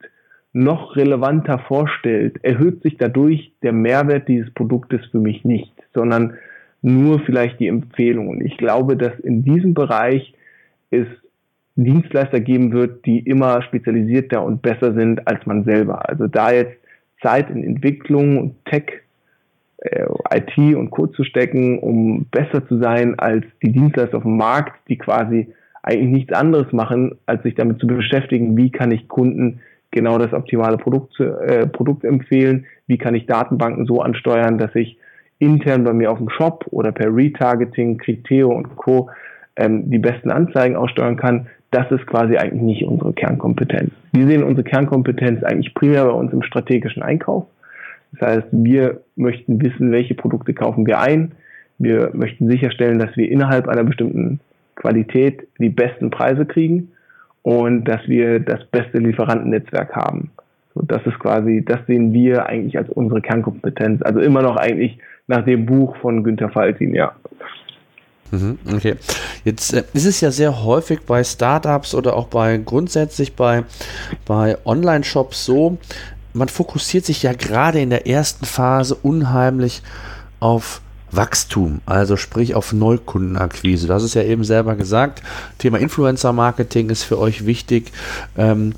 [0.54, 6.36] noch relevanter vorstellt, erhöht sich dadurch der Mehrwert dieses Produktes für mich nicht, sondern
[6.82, 8.30] nur vielleicht die Empfehlung.
[8.30, 10.34] Und ich glaube, dass in diesem Bereich
[10.92, 11.08] es
[11.84, 16.08] Dienstleister geben wird, die immer spezialisierter und besser sind als man selber.
[16.08, 16.78] Also da jetzt
[17.22, 19.02] Zeit in Entwicklung und Tech,
[19.78, 21.08] äh, IT und Co.
[21.08, 25.48] zu stecken, um besser zu sein als die Dienstleister auf dem Markt, die quasi
[25.84, 29.62] eigentlich nichts anderes machen, als sich damit zu beschäftigen, wie kann ich Kunden
[29.92, 34.98] genau das optimale Produkt, äh, Produkt empfehlen, wie kann ich Datenbanken so ansteuern, dass ich
[35.40, 39.10] intern bei mir auf dem Shop oder per Retargeting, Criteo und Co.
[39.56, 43.92] Ähm, die besten Anzeigen aussteuern kann das ist quasi eigentlich nicht unsere Kernkompetenz.
[44.12, 47.46] Wir sehen unsere Kernkompetenz eigentlich primär bei uns im strategischen Einkauf.
[48.14, 51.34] Das heißt, wir möchten wissen, welche Produkte kaufen wir ein.
[51.78, 54.40] Wir möchten sicherstellen, dass wir innerhalb einer bestimmten
[54.76, 56.92] Qualität die besten Preise kriegen
[57.44, 60.32] und dass wir das beste Lieferantennetzwerk haben.
[60.74, 64.02] So, das ist quasi, das sehen wir eigentlich als unsere Kernkompetenz.
[64.02, 64.98] Also immer noch eigentlich
[65.28, 67.14] nach dem Buch von Günter Faltin, ja.
[68.32, 68.96] Mhm, okay.
[69.44, 73.64] Jetzt äh, ist es ja sehr häufig bei Startups oder auch bei grundsätzlich bei,
[74.26, 75.78] bei Online-Shops so,
[76.34, 79.82] man fokussiert sich ja gerade in der ersten Phase unheimlich
[80.40, 83.88] auf Wachstum, also sprich auf Neukundenakquise.
[83.88, 85.24] Das ist ja eben selber gesagt.
[85.58, 87.92] Thema Influencer-Marketing ist für euch wichtig.
[88.38, 88.74] Ähm,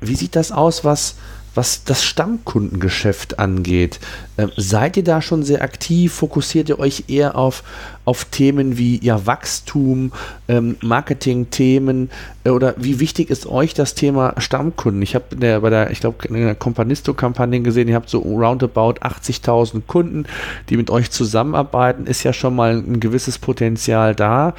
[0.00, 1.16] wie sieht das aus, was,
[1.56, 3.98] was das Stammkundengeschäft angeht.
[4.38, 6.12] Ähm, seid ihr da schon sehr aktiv?
[6.12, 7.64] Fokussiert ihr euch eher auf,
[8.04, 10.12] auf Themen wie ja, Wachstum,
[10.48, 12.10] ähm, Marketing-Themen
[12.44, 15.02] äh, oder wie wichtig ist euch das Thema Stammkunden?
[15.02, 19.82] Ich habe bei der, ich glaube, in der Companisto-Kampagne gesehen, ihr habt so roundabout 80.000
[19.86, 20.26] Kunden,
[20.68, 22.06] die mit euch zusammenarbeiten.
[22.06, 24.54] Ist ja schon mal ein gewisses Potenzial da.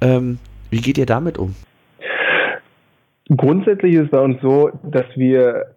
[0.00, 0.38] Ähm,
[0.70, 1.54] wie geht ihr damit um?
[3.36, 5.76] Grundsätzlich ist es bei uns so, dass wir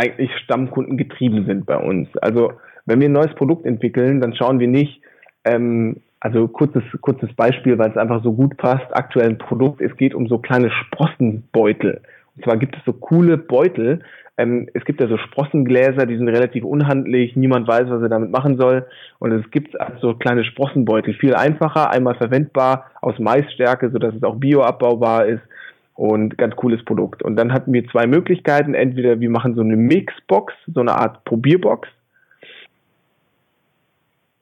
[0.00, 2.08] eigentlich Stammkunden getrieben sind bei uns.
[2.18, 2.52] Also
[2.86, 5.02] wenn wir ein neues Produkt entwickeln, dann schauen wir nicht,
[5.44, 9.96] ähm, also kurzes, kurzes Beispiel, weil es einfach so gut passt, aktuell ein Produkt, es
[9.96, 12.02] geht um so kleine Sprossenbeutel.
[12.36, 14.00] Und zwar gibt es so coole Beutel,
[14.36, 18.30] ähm, es gibt ja so Sprossengläser, die sind relativ unhandlich, niemand weiß, was er damit
[18.30, 18.86] machen soll.
[19.18, 24.36] Und es gibt also kleine Sprossenbeutel, viel einfacher, einmal verwendbar, aus Maisstärke, sodass es auch
[24.36, 25.42] bioabbaubar ist
[26.00, 27.22] und ganz cooles Produkt.
[27.22, 28.72] Und dann hatten wir zwei Möglichkeiten.
[28.72, 31.88] Entweder wir machen so eine Mixbox, so eine Art Probierbox.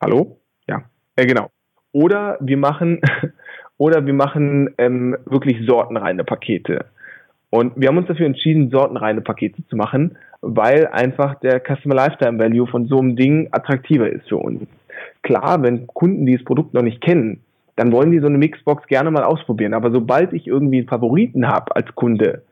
[0.00, 0.38] Hallo?
[0.68, 0.84] Ja,
[1.16, 1.50] äh, genau.
[1.90, 3.00] Oder wir machen,
[3.76, 6.84] oder wir machen ähm, wirklich sortenreine Pakete.
[7.50, 12.38] Und wir haben uns dafür entschieden, sortenreine Pakete zu machen, weil einfach der Customer Lifetime
[12.38, 14.62] Value von so einem Ding attraktiver ist für uns.
[15.22, 17.42] klar, wenn Kunden dieses Produkt noch nicht kennen,
[17.78, 19.72] dann wollen die so eine Mixbox gerne mal ausprobieren.
[19.72, 22.42] Aber sobald ich irgendwie einen Favoriten habe als Kunde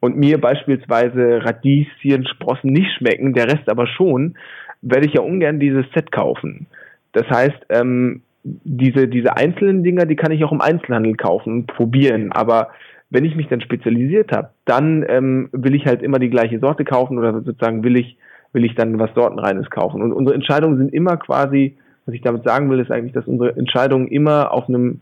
[0.00, 4.36] und mir beispielsweise Radieschen, Sprossen nicht schmecken, der Rest aber schon,
[4.82, 6.66] werde ich ja ungern dieses Set kaufen.
[7.12, 11.66] Das heißt, ähm, diese, diese einzelnen Dinger, die kann ich auch im Einzelhandel kaufen und
[11.68, 12.30] probieren.
[12.32, 12.68] Aber
[13.08, 16.84] wenn ich mich dann spezialisiert habe, dann ähm, will ich halt immer die gleiche Sorte
[16.84, 18.18] kaufen oder sozusagen will ich,
[18.52, 20.02] will ich dann was Sortenreines kaufen.
[20.02, 23.56] Und unsere Entscheidungen sind immer quasi, was ich damit sagen will, ist eigentlich, dass unsere
[23.56, 25.00] Entscheidungen immer auf einem,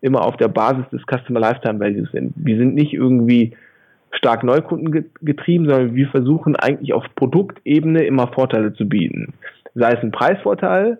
[0.00, 2.32] immer auf der Basis des Customer Lifetime Values sind.
[2.36, 3.54] Wir sind nicht irgendwie
[4.12, 9.34] stark Neukunden getrieben, sondern wir versuchen eigentlich auf Produktebene immer Vorteile zu bieten.
[9.74, 10.98] Sei es ein Preisvorteil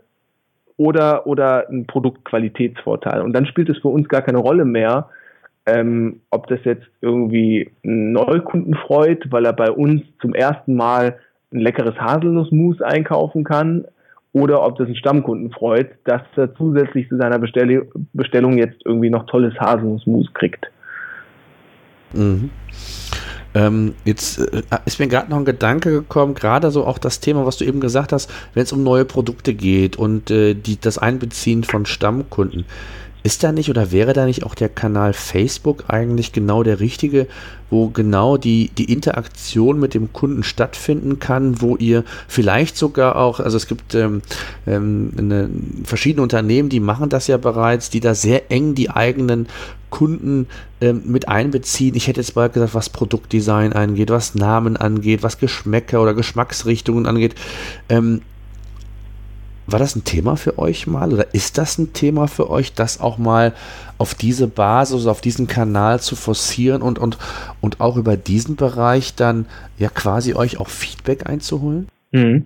[0.77, 3.23] oder, oder ein Produktqualitätsvorteil.
[3.23, 5.09] Und dann spielt es für uns gar keine Rolle mehr,
[5.65, 11.17] ähm, ob das jetzt irgendwie einen Neukunden freut, weil er bei uns zum ersten Mal
[11.53, 13.87] ein leckeres Haselnussmus einkaufen kann,
[14.37, 19.09] oder ob das einen Stammkunden freut, dass er zusätzlich zu seiner Bestell Bestellung jetzt irgendwie
[19.09, 20.67] noch tolles Haselnussmus kriegt.
[22.13, 22.51] Mhm.
[23.55, 27.47] Ähm, jetzt äh, ist mir gerade noch ein Gedanke gekommen, gerade so auch das Thema,
[27.47, 30.99] was du eben gesagt hast, wenn es um neue Produkte geht und äh, die, das
[30.99, 32.67] Einbeziehen von Stammkunden.
[33.23, 37.27] Ist da nicht oder wäre da nicht auch der Kanal Facebook eigentlich genau der richtige,
[37.71, 43.41] wo genau die, die Interaktion mit dem Kunden stattfinden kann, wo ihr vielleicht sogar auch,
[43.41, 44.23] also es gibt ähm,
[44.67, 45.51] ähm, eine,
[45.83, 49.49] verschiedene Unternehmen, die machen das ja bereits, die da sehr eng die eigenen
[49.91, 50.47] Kunden
[50.81, 51.95] ähm, mit einbeziehen.
[51.97, 57.07] Ich hätte jetzt mal gesagt, was Produktdesign angeht, was Namen angeht, was Geschmäcker oder Geschmacksrichtungen
[57.07, 57.35] angeht.
[57.89, 58.23] Ähm,
[59.67, 63.01] war das ein Thema für euch mal oder ist das ein Thema für euch, das
[63.01, 63.53] auch mal
[63.99, 67.19] auf diese Basis, auf diesen Kanal zu forcieren und, und,
[67.61, 69.47] und auch über diesen Bereich dann
[69.79, 71.89] ja quasi euch auch Feedback einzuholen?
[72.13, 72.45] Mhm.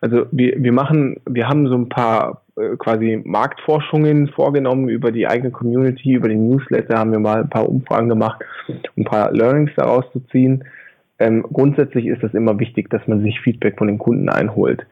[0.00, 5.26] Also wir, wir machen, wir haben so ein paar äh, quasi Marktforschungen vorgenommen über die
[5.26, 9.32] eigene Community, über den Newsletter haben wir mal ein paar Umfragen gemacht, um ein paar
[9.32, 10.64] Learnings daraus zu ziehen.
[11.18, 14.84] Ähm, grundsätzlich ist es immer wichtig, dass man sich Feedback von den Kunden einholt.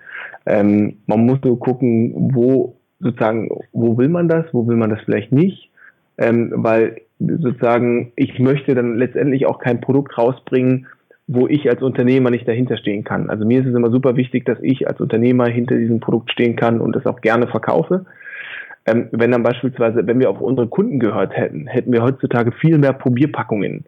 [0.51, 5.01] Ähm, man muss nur gucken, wo sozusagen, wo will man das, wo will man das
[5.05, 5.71] vielleicht nicht,
[6.19, 10.87] ähm, weil sozusagen ich möchte dann letztendlich auch kein Produkt rausbringen,
[11.29, 13.31] wo ich als Unternehmer nicht dahinter stehen kann.
[13.31, 16.57] Also mir ist es immer super wichtig, dass ich als Unternehmer hinter diesem Produkt stehen
[16.57, 18.07] kann und es auch gerne verkaufe.
[18.87, 22.79] Ähm, wenn dann beispielsweise, wenn wir auf unsere Kunden gehört hätten, hätten wir heutzutage viel
[22.79, 23.85] mehr Probierpackungen.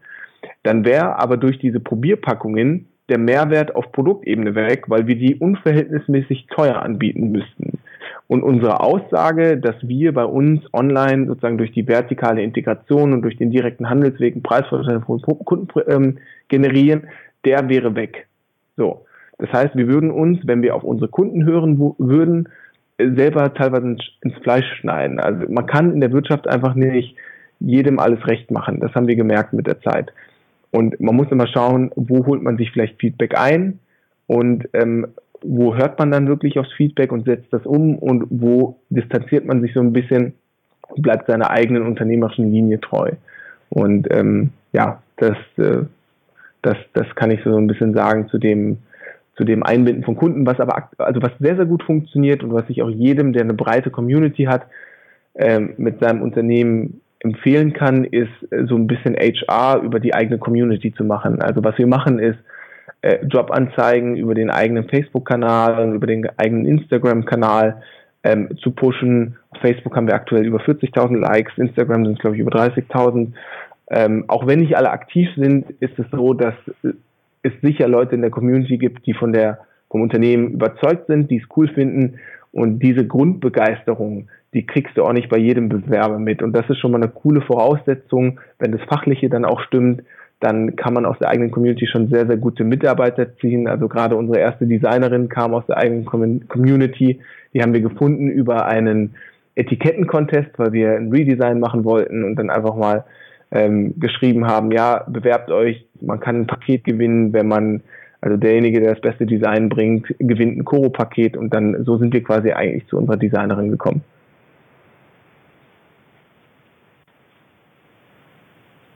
[0.63, 6.47] Dann wäre aber durch diese Probierpackungen der Mehrwert auf Produktebene weg, weil wir die unverhältnismäßig
[6.49, 7.79] teuer anbieten müssten.
[8.29, 13.37] Und unsere Aussage, dass wir bei uns online sozusagen durch die vertikale Integration und durch
[13.37, 17.09] den direkten Handelsweg einen von Kunden ähm, generieren,
[17.45, 18.27] der wäre weg.
[18.77, 19.05] So.
[19.39, 22.49] Das heißt, wir würden uns, wenn wir auf unsere Kunden hören würden,
[22.97, 25.19] selber teilweise ins Fleisch schneiden.
[25.19, 27.17] Also man kann in der Wirtschaft einfach nicht
[27.59, 28.81] jedem alles recht machen.
[28.81, 30.13] Das haben wir gemerkt mit der Zeit.
[30.73, 33.79] Und man muss immer schauen, wo holt man sich vielleicht Feedback ein
[34.27, 35.07] und ähm,
[35.43, 39.61] wo hört man dann wirklich aufs Feedback und setzt das um und wo distanziert man
[39.61, 40.33] sich so ein bisschen
[40.89, 43.12] und bleibt seiner eigenen unternehmerischen Linie treu.
[43.68, 45.85] Und ähm, ja, das, äh,
[46.62, 48.79] das, das kann ich so ein bisschen sagen zu dem,
[49.37, 52.64] zu dem Einbinden von Kunden, was aber also was sehr, sehr gut funktioniert und was
[52.68, 54.66] ich auch jedem, der eine breite Community hat,
[55.35, 60.39] ähm, mit seinem Unternehmen empfehlen kann, ist äh, so ein bisschen HR über die eigene
[60.39, 61.41] Community zu machen.
[61.41, 62.39] Also was wir machen ist,
[63.03, 67.83] äh, Jobanzeigen über den eigenen Facebook-Kanal und über den eigenen Instagram-Kanal
[68.25, 69.37] ähm, zu pushen.
[69.51, 73.33] Auf Facebook haben wir aktuell über 40.000 Likes, Instagram sind es glaube ich über 30.000.
[73.91, 76.55] Ähm, auch wenn nicht alle aktiv sind, ist es so, dass
[77.43, 79.59] es sicher Leute in der Community gibt, die von der
[79.91, 82.18] vom Unternehmen überzeugt sind, die es cool finden
[82.53, 86.43] und diese Grundbegeisterung, die kriegst du auch nicht bei jedem Bewerber mit.
[86.43, 88.39] Und das ist schon mal eine coole Voraussetzung.
[88.59, 90.03] Wenn das Fachliche dann auch stimmt,
[90.41, 93.69] dann kann man aus der eigenen Community schon sehr, sehr gute Mitarbeiter ziehen.
[93.69, 96.05] Also gerade unsere erste Designerin kam aus der eigenen
[96.49, 97.21] Community.
[97.55, 99.15] Die haben wir gefunden über einen
[99.55, 103.05] Etikettencontest, weil wir ein Redesign machen wollten und dann einfach mal
[103.53, 107.83] ähm, geschrieben haben, ja, bewerbt euch, man kann ein Paket gewinnen, wenn man,
[108.23, 112.23] also derjenige, der das beste Design bringt, gewinnt ein Koro-Paket und dann so sind wir
[112.23, 114.03] quasi eigentlich zu unserer Designerin gekommen.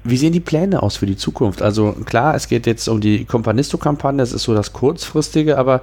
[0.05, 1.61] Wie sehen die Pläne aus für die Zukunft?
[1.61, 5.81] Also klar, es geht jetzt um die Companisto-Kampagne, das ist so das kurzfristige, aber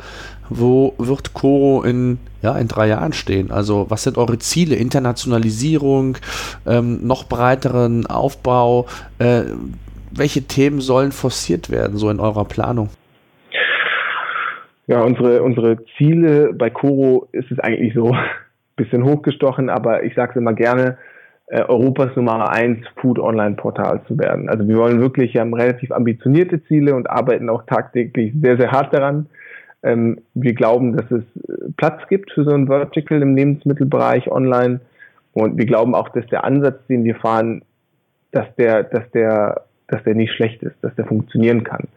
[0.47, 3.51] wo wird Coro in, ja, in drei Jahren stehen?
[3.51, 4.77] Also was sind eure Ziele?
[4.77, 6.17] Internationalisierung,
[6.65, 8.85] ähm, noch breiteren Aufbau?
[9.19, 9.41] Äh,
[10.11, 12.87] welche Themen sollen forciert werden, so in eurer Planung?
[14.87, 18.15] Ja, unsere, unsere Ziele bei Coro ist es eigentlich so,
[18.75, 20.97] bisschen hochgestochen, aber ich sage es immer gerne,
[21.47, 24.49] äh, Europas Nummer eins Food-Online-Portal zu werden.
[24.49, 28.71] Also wir wollen wirklich, wir haben relativ ambitionierte Ziele und arbeiten auch tagtäglich sehr, sehr
[28.71, 29.27] hart daran.
[29.83, 34.79] Ähm, wir glauben, dass es äh, Platz gibt für so ein Vertical im Lebensmittelbereich online.
[35.33, 37.63] Und wir glauben auch, dass der Ansatz, den wir fahren,
[38.31, 41.87] dass der, dass der, dass der nicht schlecht ist, dass der funktionieren kann.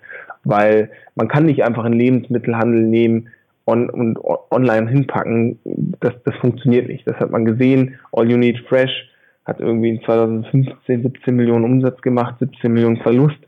[0.48, 3.28] Weil man kann nicht einfach einen Lebensmittelhandel nehmen
[3.66, 4.18] on, und
[4.50, 5.58] online hinpacken.
[6.00, 7.06] Das, das funktioniert nicht.
[7.06, 7.96] Das hat man gesehen.
[8.12, 9.10] All You Need Fresh
[9.44, 13.38] hat irgendwie in 2015 17 Millionen Umsatz gemacht, 17 Millionen Verlust.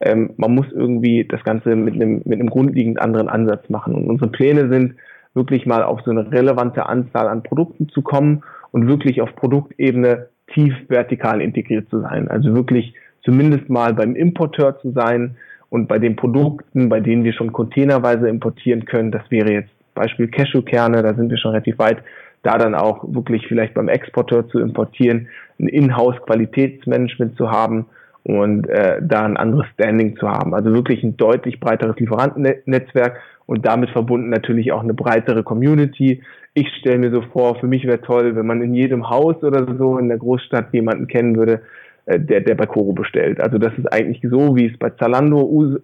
[0.00, 3.94] Ähm, man muss irgendwie das Ganze mit einem, mit einem grundlegend anderen Ansatz machen.
[3.94, 4.94] Und unsere Pläne sind,
[5.36, 8.42] wirklich mal auf so eine relevante Anzahl an Produkten zu kommen
[8.72, 12.28] und wirklich auf Produktebene tief vertikal integriert zu sein.
[12.28, 15.36] Also wirklich zumindest mal beim Importeur zu sein
[15.76, 20.28] und bei den Produkten, bei denen wir schon containerweise importieren können, das wäre jetzt Beispiel
[20.28, 21.98] Cashewkerne, da sind wir schon relativ weit,
[22.42, 25.28] da dann auch wirklich vielleicht beim Exporteur zu importieren,
[25.60, 27.84] ein Inhouse-Qualitätsmanagement zu haben
[28.22, 30.54] und äh, da ein anderes Standing zu haben.
[30.54, 36.22] Also wirklich ein deutlich breiteres Lieferantennetzwerk und damit verbunden natürlich auch eine breitere Community.
[36.54, 39.66] Ich stelle mir so vor, für mich wäre toll, wenn man in jedem Haus oder
[39.76, 41.60] so in der Großstadt jemanden kennen würde,
[42.06, 43.40] der, der bei Koro bestellt.
[43.40, 45.40] Also das ist eigentlich so, wie es bei Zalando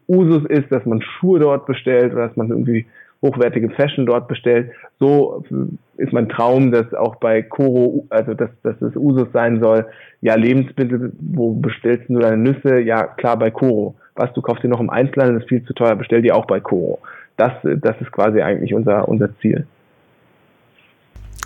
[0.08, 2.86] Usus ist, dass man Schuhe dort bestellt oder dass man irgendwie
[3.22, 4.70] hochwertige Fashion dort bestellt.
[4.98, 5.44] So
[5.96, 9.86] ist mein Traum, dass auch bei Koro, also dass, dass es Usus sein soll.
[10.20, 12.80] Ja, Lebensmittel, wo bestellst du deine Nüsse?
[12.80, 13.94] Ja, klar, bei Koro.
[14.14, 16.46] Was, du kaufst dir noch im Einzelhandel, das ist viel zu teuer, bestell dir auch
[16.46, 16.98] bei Koro.
[17.36, 19.66] Das, das ist quasi eigentlich unser, unser Ziel.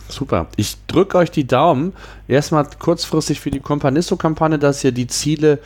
[0.08, 0.46] Super.
[0.56, 1.92] Ich drücke euch die Daumen.
[2.28, 5.58] Erstmal kurzfristig für die Companisto-Kampagne, dass ihr die Ziele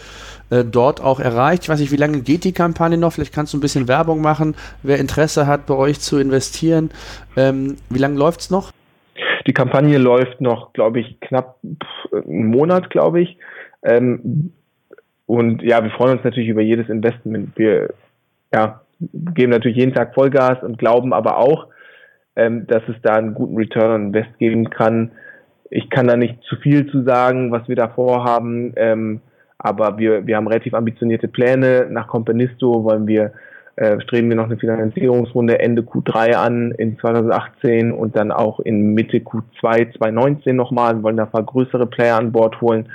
[0.51, 1.65] äh, dort auch erreicht.
[1.65, 3.13] Ich weiß nicht, wie lange geht die Kampagne noch?
[3.13, 6.91] Vielleicht kannst du ein bisschen Werbung machen, wer Interesse hat, bei euch zu investieren.
[7.37, 8.73] Ähm, wie lange läuft es noch?
[9.47, 11.59] Die Kampagne läuft noch, glaube ich, knapp
[12.13, 13.37] einen Monat, glaube ich.
[13.83, 14.53] Ähm,
[15.27, 17.57] und ja, wir freuen uns natürlich über jedes Investment.
[17.57, 17.95] Wir
[18.53, 21.69] ja, geben natürlich jeden Tag Vollgas und glauben aber auch,
[22.37, 25.13] ähm, dass es da einen guten Return on Invest geben kann.
[25.71, 28.73] Ich kann da nicht zu viel zu sagen, was wir da vorhaben.
[28.77, 29.21] Ähm,
[29.59, 31.87] aber wir, wir haben relativ ambitionierte Pläne.
[31.91, 33.33] Nach Companisto wollen wir,
[33.77, 38.95] äh, streben wir noch eine Finanzierungsrunde Ende Q3 an in 2018 und dann auch in
[38.95, 40.97] Mitte Q2 2019 nochmal.
[40.97, 42.89] Wir wollen da ein paar größere Player an Bord holen.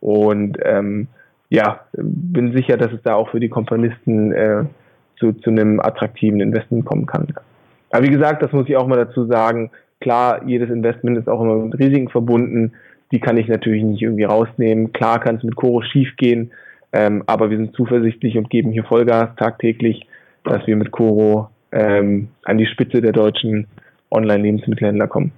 [0.00, 1.06] Und ähm,
[1.50, 4.64] ja, bin sicher, dass es da auch für die Komponisten äh,
[5.18, 7.28] zu, zu einem attraktiven Investment kommen kann.
[7.90, 9.70] Aber wie gesagt, das muss ich auch mal dazu sagen.
[10.00, 12.72] Klar, jedes Investment ist auch immer mit Risiken verbunden
[13.12, 14.92] die kann ich natürlich nicht irgendwie rausnehmen.
[14.92, 16.50] Klar kann es mit Chorus schief gehen,
[16.92, 20.06] ähm, aber wir sind zuversichtlich und geben hier Vollgas tagtäglich,
[20.44, 23.66] dass wir mit Coro ähm, an die Spitze der deutschen
[24.10, 25.32] Online-Lebensmittelhändler kommen.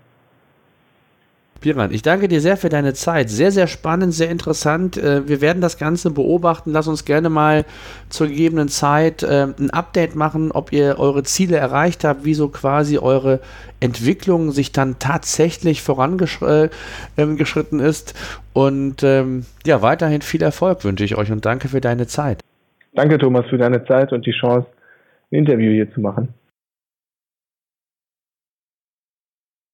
[1.61, 3.29] Piran, ich danke dir sehr für deine Zeit.
[3.29, 4.97] Sehr, sehr spannend, sehr interessant.
[4.97, 6.73] Äh, wir werden das Ganze beobachten.
[6.73, 7.67] Lass uns gerne mal
[8.09, 12.49] zur gegebenen Zeit äh, ein Update machen, ob ihr eure Ziele erreicht habt, wie so
[12.49, 13.41] quasi eure
[13.79, 16.71] Entwicklung sich dann tatsächlich vorangeschritten
[17.81, 18.15] äh, ist.
[18.55, 22.41] Und ähm, ja, weiterhin viel Erfolg wünsche ich euch und danke für deine Zeit.
[22.95, 24.67] Danke, Thomas, für deine Zeit und die Chance,
[25.31, 26.35] ein Interview hier zu machen.